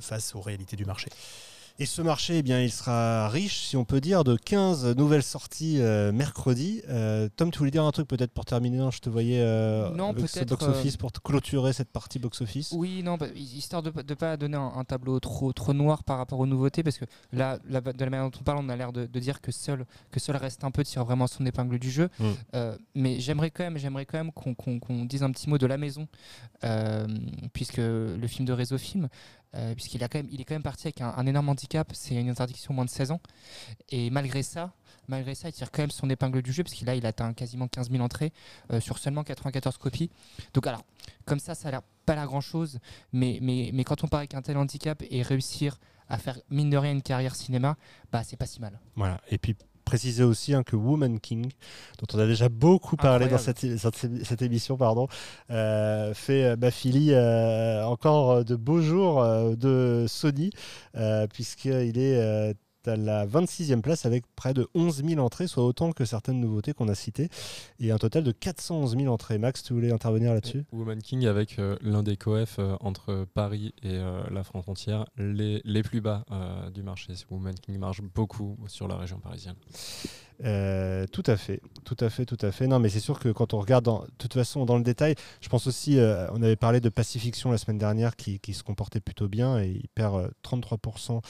[0.00, 1.10] face aux réalités du marché.
[1.82, 5.22] Et ce marché, eh bien, il sera riche, si on peut dire, de 15 nouvelles
[5.22, 6.82] sorties euh, mercredi.
[6.90, 9.88] Euh, Tom, tu voulais dire un truc peut-être pour terminer Non, je te voyais euh,
[9.94, 12.72] Non, avec ce box-office pour te clôturer cette partie box-office.
[12.72, 16.18] Oui, non, bah, histoire de ne pas donner un, un tableau trop, trop noir par
[16.18, 18.76] rapport aux nouveautés, parce que là, là, de la manière dont on parle, on a
[18.76, 21.78] l'air de, de dire que seul, que seul reste un peu tire vraiment son épingle
[21.78, 22.10] du jeu.
[22.18, 22.24] Mm.
[22.56, 25.78] Euh, mais j'aimerais quand même, j'aimerais quand même qu'on dise un petit mot de la
[25.78, 26.06] maison,
[26.62, 27.06] euh,
[27.54, 29.08] puisque le film de Réseau Film,
[29.54, 32.90] euh, puisqu'il est quand même parti avec un, énorme handicap, c'est une interdiction moins de
[32.90, 33.20] 16 ans,
[33.90, 34.72] et malgré ça.
[35.08, 37.32] Malgré ça, il tire quand même son épingle du jeu, parce qu'il a, il atteint
[37.32, 38.32] quasiment 15 000 entrées
[38.72, 40.08] euh, sur seulement 94 copies.
[40.54, 40.84] Donc alors,
[41.24, 42.78] comme ça, ça a l'air pas l'air grand chose,
[43.12, 45.78] mais, mais, mais quand on part avec un tel handicap et réussir
[46.08, 47.76] à faire mine de rien une carrière cinéma,
[48.12, 48.78] bah c'est pas si mal.
[48.94, 49.20] Voilà.
[49.30, 49.56] Et puis
[49.90, 51.50] préciser aussi hein, que Woman King,
[51.98, 53.80] dont on a déjà beaucoup parlé dans cette, Incroyable.
[53.96, 55.08] cette- cette émission, pardon,
[55.50, 59.24] euh, fait euh, Bafili euh, encore euh, de beaux jours
[59.56, 60.50] de Sony,
[61.32, 62.54] puisqu'il est
[62.90, 66.72] à la 26e place avec près de 11 000 entrées, soit autant que certaines nouveautés
[66.72, 67.28] qu'on a citées,
[67.78, 69.38] et un total de 411 000 entrées.
[69.38, 70.64] Max, tu voulais intervenir là-dessus?
[70.72, 75.06] Woman King avec euh, l'un des coefs euh, entre Paris et euh, la France entière
[75.16, 77.12] les, les plus bas euh, du marché.
[77.30, 79.56] Woman King marche beaucoup sur la région parisienne.
[80.44, 82.66] Euh, tout à fait, tout à fait, tout à fait.
[82.66, 85.48] Non, mais c'est sûr que quand on regarde, de toute façon, dans le détail, je
[85.48, 89.28] pense aussi, euh, on avait parlé de Pacifiction la semaine dernière qui, se comportait plutôt
[89.28, 91.20] bien et il perd euh, 33%,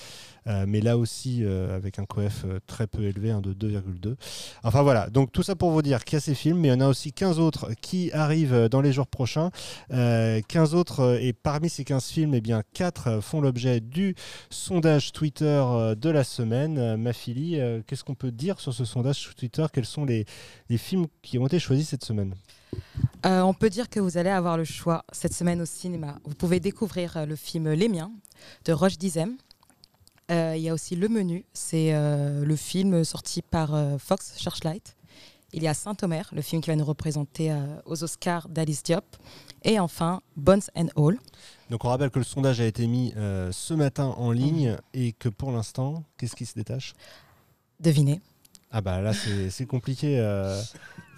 [0.47, 4.17] euh, mais là aussi avec un coef très peu élevé, hein, de 2,2.
[4.63, 6.71] Enfin voilà, donc tout ça pour vous dire qu'il y a ces films, mais il
[6.73, 9.51] y en a aussi 15 autres qui arrivent dans les jours prochains.
[9.93, 14.15] Euh, 15 autres, et parmi ces 15 films, eh bien 4 euh, font l'objet du
[14.51, 15.65] sondage Twitter
[15.97, 16.79] de la semaine.
[16.79, 19.00] Euh, Mafili, qu'est-ce qu'on peut dire sur ce sondage?
[19.13, 20.25] Sur Twitter Quels sont les,
[20.69, 22.35] les films qui ont été choisis cette semaine
[23.27, 26.19] Euh, on peut dire que vous allez avoir le choix cette semaine au cinéma.
[26.25, 28.13] Vous pouvez découvrir euh, le film Les Miens
[28.65, 29.37] de Roche Dizem.
[30.31, 34.97] Euh, Il y a aussi Le Menu, c'est euh, le film sorti par Fox Searchlight.
[35.53, 37.53] Il y a Saint-Omer, le film qui va nous représenter
[37.85, 39.05] aux Oscars d'Alice Diop.
[39.65, 41.19] Et enfin, Bones and All.
[41.71, 43.13] Donc on rappelle que le sondage a été mis
[43.51, 46.95] ce matin en ligne et que pour l'instant, qu'est-ce qui se détache?
[47.81, 48.21] Devinez.
[48.71, 50.19] Ah bah là c'est c'est compliqué.
[50.19, 50.61] euh,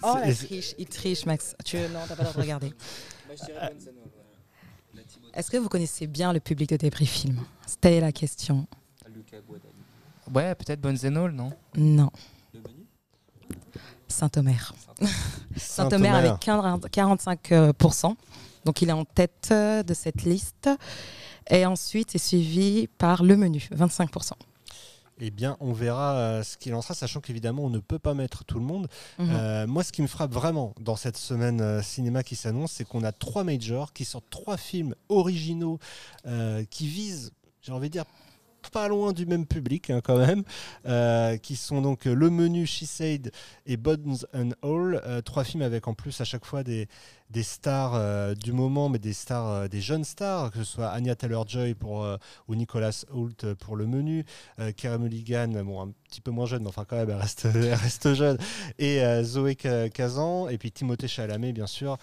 [0.05, 1.55] Oh, c'est- triche, il triche, Max.
[1.63, 1.77] Tu...
[1.77, 2.73] Non, t'as pas le droit de regarder.
[5.33, 7.39] Est-ce que vous connaissez bien le public de Débris Film?
[7.65, 8.67] C'était la question.
[10.33, 11.51] Ouais, peut-être Bonzenol, non?
[11.75, 12.11] Non.
[14.07, 14.73] Saint-Omer.
[15.55, 18.15] Saint-Omer avec 15 45%.
[18.65, 20.69] Donc il est en tête euh, de cette liste.
[21.49, 24.31] Et ensuite, c'est suivi par le menu, 25%.
[25.19, 28.13] Eh bien, on verra euh, ce qu'il en sera, sachant qu'évidemment, on ne peut pas
[28.13, 28.87] mettre tout le monde.
[29.19, 29.29] Mhm.
[29.31, 32.85] Euh, moi, ce qui me frappe vraiment dans cette semaine euh, cinéma qui s'annonce, c'est
[32.85, 35.79] qu'on a trois majors qui sortent trois films originaux
[36.25, 38.05] euh, qui visent, j'ai envie de dire,
[38.71, 40.43] pas loin du même public hein, quand même,
[40.85, 43.31] euh, qui sont donc euh, Le Menu, She Said
[43.65, 45.01] et Bones and All.
[45.05, 46.87] Euh, trois films avec en plus à chaque fois des,
[47.33, 50.89] des stars euh, du moment, mais des stars, euh, des jeunes stars, que ce soit
[50.89, 52.17] Anya Taylor-Joy pour euh,
[52.47, 54.23] ou Nicolas Hoult pour Le Menu,
[54.77, 58.13] Kara Mulligan, bon un petit peu moins jeune, mais enfin quand même elle reste, reste
[58.13, 58.37] jeune,
[58.77, 61.97] et Zoé Ka- Kazan, et puis Timothée Chalamet bien sûr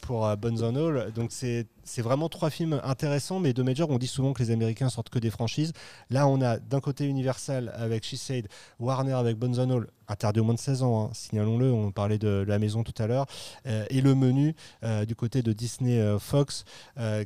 [0.00, 1.12] pour Bones and All.
[1.12, 4.50] Donc c'est c'est vraiment trois films intéressants, mais de Major, on dit souvent que les
[4.50, 5.72] Américains sortent que des franchises.
[6.08, 8.48] Là, on a d'un côté Universal avec She Said,
[8.80, 12.18] Warner avec Bones and All, interdit au moins de 16 ans, hein, signalons-le, on parlait
[12.18, 13.26] de la maison tout à l'heure,
[13.66, 16.64] euh, et le menu euh, du côté de Disney euh, Fox,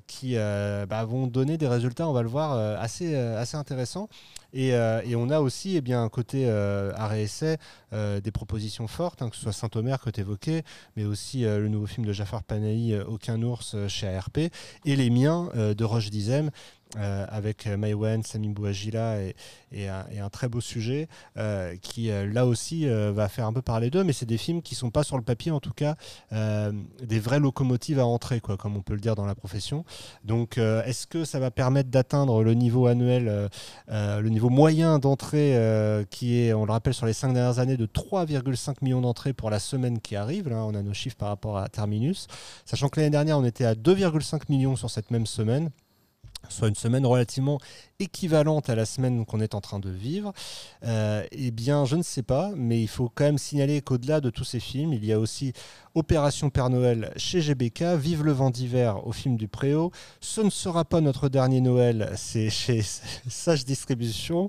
[0.07, 4.09] qui bah, vont donner des résultats, on va le voir, assez, assez intéressants.
[4.53, 4.73] Et,
[5.15, 7.59] on a aussi eh bien, côté arrêt essai,
[7.93, 10.63] des propositions fortes, hein, que ce soit Saint-Omer que tu évoquais,
[10.97, 15.51] mais aussi le nouveau film de Jafar Panahi, Aucun ours chez ARP, et les miens
[15.55, 16.51] de Roche Dizem,
[16.97, 19.35] euh, avec euh, Maïwen, Samim Bouagila et,
[19.89, 24.13] un, très beau sujet euh, qui là aussi va faire un peu parler d'eux, mais
[24.13, 25.97] c'est des films qui sont pas sur le papier en tout cas
[26.31, 29.85] des vraies locomotives à entrer, quoi, comme on peut le dire dans la profession.
[30.25, 33.51] Donc est-ce que ça va permettre d'atteindre le niveau annuel,
[33.89, 35.55] le niveau moyen d'entrée
[36.11, 39.51] qui est, on le rappelle, sur les cinq dernières années de 3,5 millions d'entrées pour
[39.51, 40.49] la semaine qui arrive.
[40.49, 42.27] Là, on a nos chiffres par rapport à Terminus,
[42.65, 45.71] sachant que l'année dernière on était à 2,5 millions sur cette même semaine
[46.49, 47.59] soit une semaine relativement
[48.01, 50.33] équivalente à la semaine qu'on est en train de vivre,
[50.85, 54.31] euh, eh bien, je ne sais pas, mais il faut quand même signaler qu'au-delà de
[54.31, 55.53] tous ces films, il y a aussi
[55.99, 59.91] Opération Père Noël chez GBK, Vive le vent d'hiver au film du Préau.
[60.21, 62.83] Ce ne sera pas notre dernier Noël, c'est chez
[63.29, 64.49] Sage Distribution.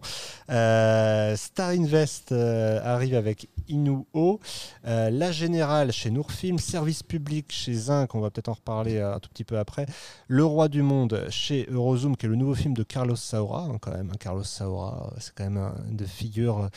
[0.52, 4.39] Euh, Star Invest euh, arrive avec Inuo.
[4.86, 6.60] Euh, La Générale chez Nourfilm.
[6.60, 9.88] Service public chez Zinc, on va peut-être en reparler un tout petit peu après.
[10.28, 13.64] Le Roi du Monde chez Eurozoom, qui est le nouveau film de Carlos Saura.
[13.64, 16.70] hein, quand même, hein, Carlos Saura, c'est quand même un, une de figures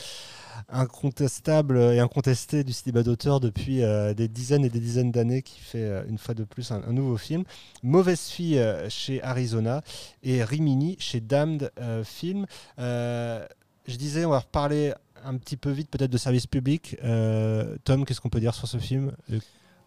[0.69, 5.59] incontestable et incontesté du cinéma d'auteur depuis euh, des dizaines et des dizaines d'années qui
[5.59, 7.43] fait euh, une fois de plus un, un nouveau film.
[7.81, 9.81] Mauvaise fille euh, chez Arizona
[10.23, 11.71] et Rimini chez Damned
[12.03, 12.45] Film.
[12.77, 14.93] Je disais, on va reparler
[15.25, 16.95] un petit peu vite peut-être de service public.
[17.83, 19.11] Tom, qu'est-ce qu'on peut dire sur ce film?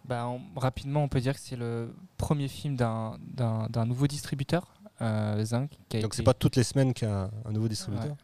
[0.05, 3.17] Bah, on- rapidement, on peut dire que c'est le premier film d'un-
[3.87, 5.71] nouveau distributeur, Zinc.
[5.89, 7.69] Qui a Donc été- c'est pas toutes les semaines qu'il y a un, un nouveau
[7.69, 8.11] distributeur.
[8.11, 8.17] Ouais.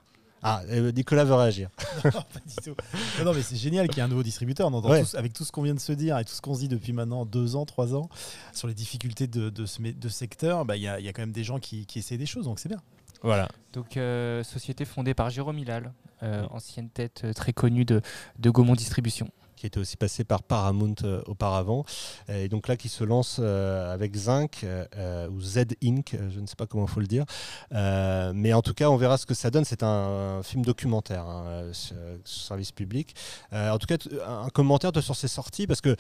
[0.43, 1.71] Ah, euh, Nicolas veut réagir.
[2.05, 2.75] Non, pas du tout.
[3.19, 4.69] Non, non, mais c'est génial qu'il y ait un nouveau distributeur.
[4.69, 5.03] On entend Ouais.
[5.03, 6.69] tous- avec tout ce qu'on vient de se dire et tout ce qu'on se dit
[6.69, 8.09] depuis maintenant deux ans, trois ans,
[8.53, 11.13] sur les difficultés de, de ce, de secteur, bah, il y, a, il y a
[11.13, 12.81] quand même des gens qui, qui essaient des choses, donc c'est bien.
[13.23, 13.49] Voilà.
[13.73, 15.93] Donc, euh, société fondée par Jérôme Hilal,
[16.25, 18.01] euh, ancienne tête très connue de,
[18.41, 19.29] de Gaumont Distribution.
[19.63, 21.85] Qui était aussi passé par Paramount euh, auparavant,
[22.29, 26.47] et donc là qui se lance euh, avec Zinc euh, ou Z Inc, je ne
[26.47, 27.25] sais pas comment il faut le dire,
[27.71, 29.65] mais en tout cas on verra ce que ça donne.
[29.65, 31.95] C'est un, film documentaire, hein, sur,
[32.25, 33.15] service public.
[33.53, 35.95] En tout cas, un commentaire sur ces sorties parce que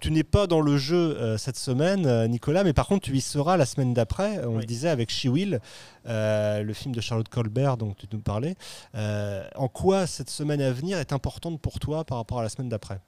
[0.00, 3.16] tu n'es pas dans le jeu euh, cette semaine, euh, Nicolas, mais par contre tu
[3.16, 4.44] y seras la semaine d'après.
[4.44, 5.60] On le disait avec She Will,
[6.06, 8.56] euh, le film de Charlotte Colbert dont tu nous parlais.
[8.94, 12.68] En quoi cette semaine à venir est importante pour toi par rapport à la semaine
[12.68, 13.00] d'après?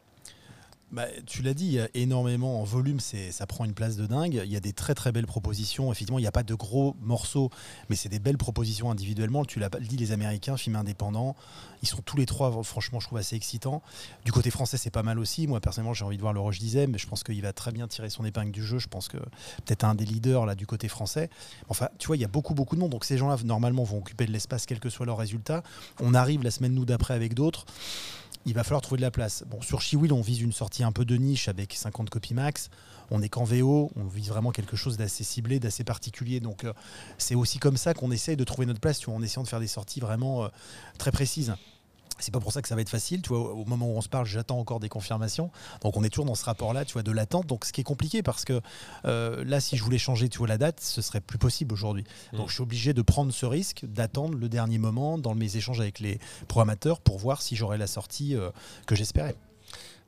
[0.91, 4.07] Bah, tu l'as dit, il y a énormément en volume, ça prend une place de
[4.07, 4.41] dingue.
[4.43, 5.93] Il y a des très très belles propositions.
[5.93, 7.51] Effectivement, il n'y a pas de gros morceaux,
[7.91, 9.45] mais c'est des belles propositions individuellement.
[9.45, 11.37] Tu l'as dit, les Américains, films indépendants,
[11.83, 13.83] ils sont tous les trois, franchement, je trouve assez excitants.
[14.25, 15.47] Du côté français, c'est pas mal aussi.
[15.47, 17.71] Moi, personnellement, j'ai envie de voir le Roche disait, mais je pense qu'il va très
[17.71, 18.79] bien tirer son épingle du jeu.
[18.79, 21.29] Je pense que peut-être un des leaders là du côté français.
[21.69, 22.91] Enfin, tu vois, il y a beaucoup beaucoup de monde.
[22.91, 25.63] Donc ces gens-là, normalement, vont occuper de l'espace, quel que soit leur résultat.
[26.01, 27.67] On arrive la semaine nous d'après avec d'autres
[28.47, 29.45] il va falloir trouver de la place.
[29.47, 32.71] Bon, sur Chiwill, on vise une sortie un peu de niche avec 50 copies max.
[33.11, 36.41] On n'est qu'en VO, on vise vraiment quelque chose d'assez ciblé, d'assez particulier.
[36.41, 36.73] Donc, euh,
[37.17, 39.67] c'est aussi comme ça qu'on essaye de trouver notre place, en essayant de faire des
[39.67, 40.49] sorties vraiment euh,
[40.99, 41.55] très précises.
[42.19, 43.23] C'est pas pour ça que ça va être facile.
[43.23, 45.51] Tu vois, au moment où on se parle, j'attends encore des confirmations.
[45.83, 47.47] Donc, on est toujours dans ce rapport-là, tu vois, de l'attente.
[47.47, 48.61] Donc, ce qui est compliqué parce que
[49.05, 52.05] euh, là, si je voulais changer, tu vois, la date, ce serait plus possible aujourd'hui.
[52.33, 52.49] Donc, Mm.
[52.49, 56.01] je suis obligé de prendre ce risque, d'attendre le dernier moment dans mes échanges avec
[56.01, 58.51] les programmateurs pour voir si j'aurai la sortie euh,
[58.87, 59.37] que j'espérais.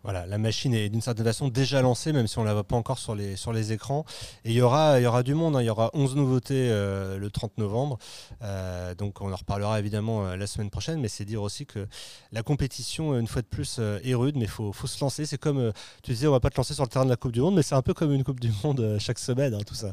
[0.03, 2.65] Voilà, la machine est d'une certaine façon déjà lancée, même si on ne la voit
[2.65, 4.07] pas encore sur les, sur les écrans.
[4.47, 5.63] Et il y aura, y aura du monde, hein.
[5.63, 7.99] il y aura 11 nouveautés euh, le 30 novembre.
[8.43, 11.87] Euh, donc on en reparlera évidemment euh, la semaine prochaine, mais c'est dire aussi que
[12.33, 15.27] la compétition, une fois de plus, est rude, mais il faut, faut se lancer.
[15.27, 15.71] C'est comme,
[16.03, 17.57] tu disais, on va pas te lancer sur le terrain de la Coupe du Monde,
[17.57, 19.91] mais c'est un peu comme une Coupe du Monde chaque semaine, hein, tout ça.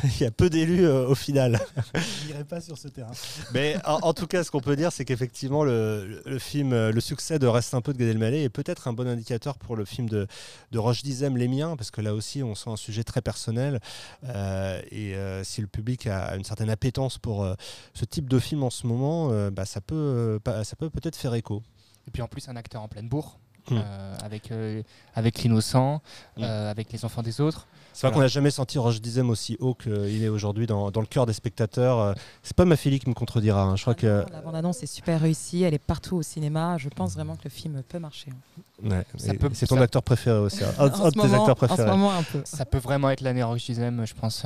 [0.20, 1.60] il y a peu d'élus euh, au final.
[1.94, 3.12] Je n'irai pas sur ce terrain.
[3.54, 7.00] Mais en, en tout cas, ce qu'on peut dire, c'est qu'effectivement, le, film, euh, le
[7.00, 9.84] succès de Reste un peu de Gad Elmaleh est peut-être un bon indicateur pour le
[9.84, 10.26] film de,
[10.70, 13.80] de Roche Dizem, Les Miens, parce que là aussi, on sent un sujet très personnel.
[14.24, 17.54] Euh, et euh, si le public a une certaine appétence pour euh,
[17.94, 21.16] ce type de film en ce moment, euh, bah, ça peut, euh, ça peut peut-être
[21.16, 21.62] faire écho.
[22.06, 23.38] Et puis en plus, un acteur en pleine bourre,
[23.70, 23.78] Mm.
[23.78, 24.82] euh, avec, euh,
[25.14, 26.02] avec l'innocent,
[26.36, 26.42] Mm.
[26.44, 27.66] euh, avec les enfants des autres.
[27.92, 28.14] C'est vrai Voilà.
[28.14, 31.26] qu'on n'a jamais senti Roche Dizem aussi haut qu'il est aujourd'hui dans, dans le cœur
[31.26, 32.14] des spectateurs.
[32.44, 33.62] C'est pas ma fille qui me contredira.
[33.64, 33.74] hein.
[33.76, 36.78] Je crois Ah que La bande-annonce est super réussie, elle est partout au cinéma.
[36.78, 38.30] Je pense vraiment que le film peut marcher.
[38.84, 39.04] ouais,
[39.38, 40.62] peut- c'est ton ça- acteur préféré aussi.
[40.62, 40.68] hein.
[40.78, 41.90] Un, de ce tes moment, acteurs en ce préférés.
[41.90, 42.42] moment, un peu.
[42.44, 44.44] Ça peut vraiment être l'année Roche Dizem, je pense.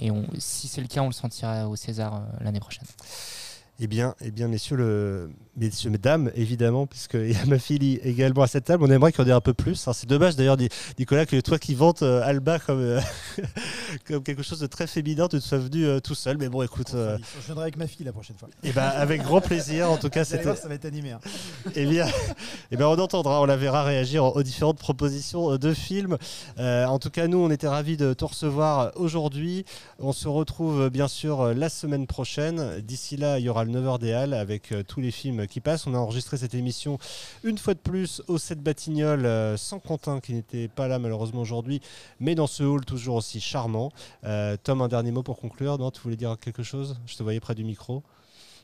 [0.00, 2.86] et on, si c'est le cas, on le sentira au César euh, l'année prochaine.
[3.80, 5.30] Eh bien, eh bien, messieurs, le...
[5.56, 9.24] messieurs, mesdames, évidemment, puisqu'il y a ma fille également à cette table, on aimerait qu'il
[9.24, 9.88] en ait un peu plus.
[9.88, 9.92] hein.
[9.92, 13.00] C'est dommage d'ailleurs, Ni- Nicolas, que toi qui vantes euh, Alba comme, euh,
[14.06, 16.38] comme quelque chose de très féminin, tu te sois venu euh, tout seul.
[16.38, 18.48] Mais bon, écoute, euh, Je viendrai avec ma fille la prochaine fois.
[18.62, 19.90] eh ben, avec grand plaisir.
[19.90, 21.10] En tout cas, Vous allez voir, ça va être animé.
[21.10, 21.20] hein.
[21.74, 22.06] Eh bien,
[22.70, 26.16] eh bien, on entendra, on la verra réagir aux différentes propositions de films.
[26.58, 29.64] En tout cas, nous, on était ravis de te recevoir aujourd'hui.
[29.98, 32.80] On se retrouve bien sûr la semaine prochaine.
[32.80, 35.60] D'ici là, il y aura le 9h des Halles avec euh, tous les films qui
[35.60, 35.86] passent.
[35.86, 36.98] On a enregistré cette émission
[37.42, 41.40] une fois de plus au 7 Batignolles euh, sans Quentin qui n'était pas là malheureusement
[41.40, 41.80] aujourd'hui,
[42.20, 43.90] mais dans ce hall toujours aussi charmant.
[44.24, 45.78] Euh, Tom, un dernier mot pour conclure.
[45.78, 46.98] Non, tu voulais dire quelque chose?
[47.06, 48.02] Je te voyais près du micro.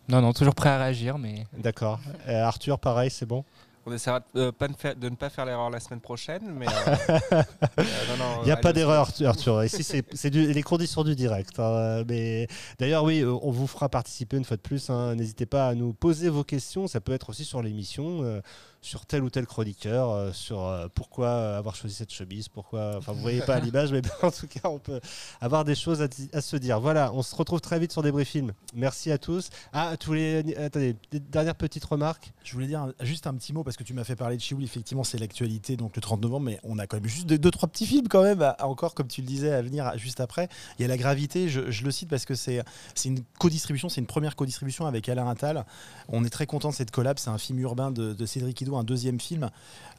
[0.09, 2.01] Non, non, toujours prêt à réagir, mais D'accord.
[2.27, 3.45] Arthur, pareil, c'est bon?
[3.87, 6.67] On essaiera de, euh, pas de, ne pas faire l'erreur la semaine prochaine, mais.
[6.67, 6.71] euh,
[7.33, 9.65] euh, non, non, Il n'y a pas d'erreur, Arthur-.
[9.65, 11.59] Ici, c'est les conditions du direct.
[11.59, 12.05] hein.
[12.09, 12.47] Mais
[12.79, 14.91] d'ailleurs, oui, on vous fera participer une fois de plus.
[14.91, 15.15] hein.
[15.15, 16.89] N'hésitez pas à nous poser vos questions.
[16.89, 18.41] Ça peut être aussi sur l'émission.
[18.81, 22.97] Euh, sur tel ou tel chroniqueur, euh, sur euh, pourquoi avoir choisi cette chemise, pourquoi.
[22.97, 25.01] Enfin, vous voyez pas à l'image, mais en tout cas, on peut
[25.41, 26.03] avoir des choses
[26.33, 26.81] à, se dire.
[26.81, 28.53] Voilà, on se retrouve très vite sur des films.
[28.75, 29.51] Merci à tous.
[29.73, 30.55] Ah, tous les.
[30.57, 32.33] Attendez, des dernières petites remarques.
[32.45, 34.43] Je voulais dire un- juste un petit mot parce que tu m'as fait parler de
[34.43, 34.65] Chiwoul.
[34.65, 37.51] Effectivement, c'est l'actualité, donc le 30 novembre, mais on a quand même juste deux, deux,
[37.51, 40.21] trois petits films quand même, à- à encore comme tu le disais, à venir juste
[40.21, 40.49] après.
[40.79, 42.63] Il y a La Gravité, je, je le cite parce que c'est
[42.95, 45.65] c'est une co-distribution, c'est une première co-distribution avec Alain Attal.
[46.09, 47.19] On est très content de cette collab.
[47.19, 49.51] C'est un film urbain de, de Cédric Ido, un deuxième film.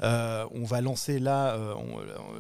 [0.04, 1.76] Euh, on va lancer là, euh,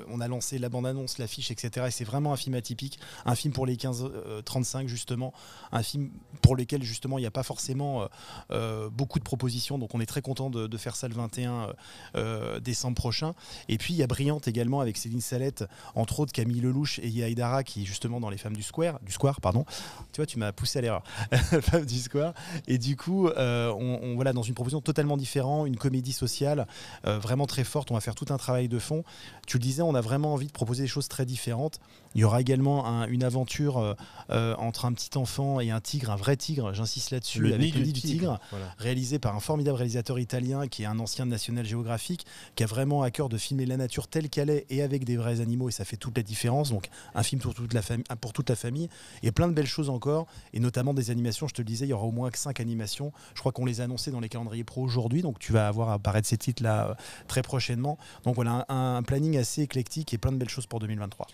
[0.09, 1.87] on, a lancé la bande-annonce, l'affiche, etc.
[1.87, 5.33] Et c'est vraiment un film atypique, un film pour les 15-35 justement,
[5.71, 6.09] un film
[6.41, 8.05] pour lequel justement il n'y a pas forcément euh,
[8.51, 9.77] euh, beaucoup de propositions.
[9.77, 11.73] Donc on est très content de, faire ça le 21
[12.15, 13.33] euh, décembre prochain.
[13.69, 15.63] Et puis il y a Brillante également avec Céline Salette,
[15.95, 19.11] entre autres Camille Lelouch et Yaïdara qui est justement dans les femmes du Square, du
[19.11, 19.65] Square pardon.
[20.11, 21.03] Tu vois, tu m'as poussé à l'erreur.
[21.61, 22.33] femmes du Square.
[22.67, 26.67] Et du coup, euh, on, on- voilà dans une proposition totalement différente, une comédie sociale
[27.05, 27.91] euh, vraiment très forte.
[27.91, 29.03] On va faire tout un travail de fond.
[29.47, 31.79] Tu le disais, on a vraiment envie de proposer des choses très différentes.
[32.13, 33.93] Il y aura également un- une aventure euh,
[34.29, 36.73] euh, entre un petit enfant et un tigre, un vrai tigre.
[36.73, 37.39] J'insiste là-dessus.
[37.53, 38.65] avec le nid du tigre Voilà.
[38.77, 42.67] réalisé par un formidable réalisateur italien qui est un ancien de National Geographic, qui a
[42.67, 45.69] vraiment à cœur de filmer la nature telle qu'elle est et avec des vrais animaux,
[45.69, 46.69] et ça fait toute la différence.
[46.71, 48.89] Donc, un film pour toute la, famille pour toute la famille,
[49.23, 51.47] et plein de belles choses encore, et notamment des animations.
[51.47, 53.11] Je te le disais, il y aura au moins que 5 animations.
[53.35, 55.89] Je crois qu'on les a annoncées dans les calendriers pro aujourd'hui, donc tu vas avoir
[56.11, 56.93] apparaître ces titres-là euh,
[57.27, 57.97] très prochainement.
[58.25, 61.27] Donc voilà, un, un planning assez éclectique et plein de belles choses pour 2023.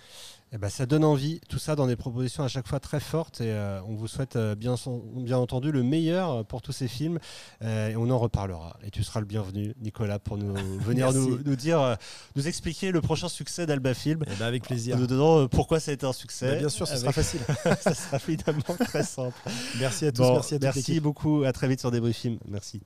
[0.53, 3.41] Eh ben, ça donne envie, tout ça dans des propositions à chaque fois très fortes
[3.41, 6.87] et euh, on vous souhaite euh, bien, son- bien entendu le meilleur pour tous ces
[6.87, 7.19] films
[7.63, 8.77] euh, et on en reparlera.
[8.81, 11.95] Et tu seras le bienvenu, Nicolas, pour nous venir nous, nous dire, euh,
[12.37, 14.23] nous expliquer le prochain succès d'Alba Film.
[14.25, 14.97] Et ben avec plaisir.
[14.97, 16.51] Nous donnant euh, pourquoi ça a été un succès.
[16.51, 17.41] Bah, bien sûr, ce sera facile.
[17.81, 19.35] ça sera finalement très simple.
[19.81, 22.37] Merci à tous, Bon, merci à beaucoup, à très vite sur Débrief Film.
[22.47, 22.79] Merci.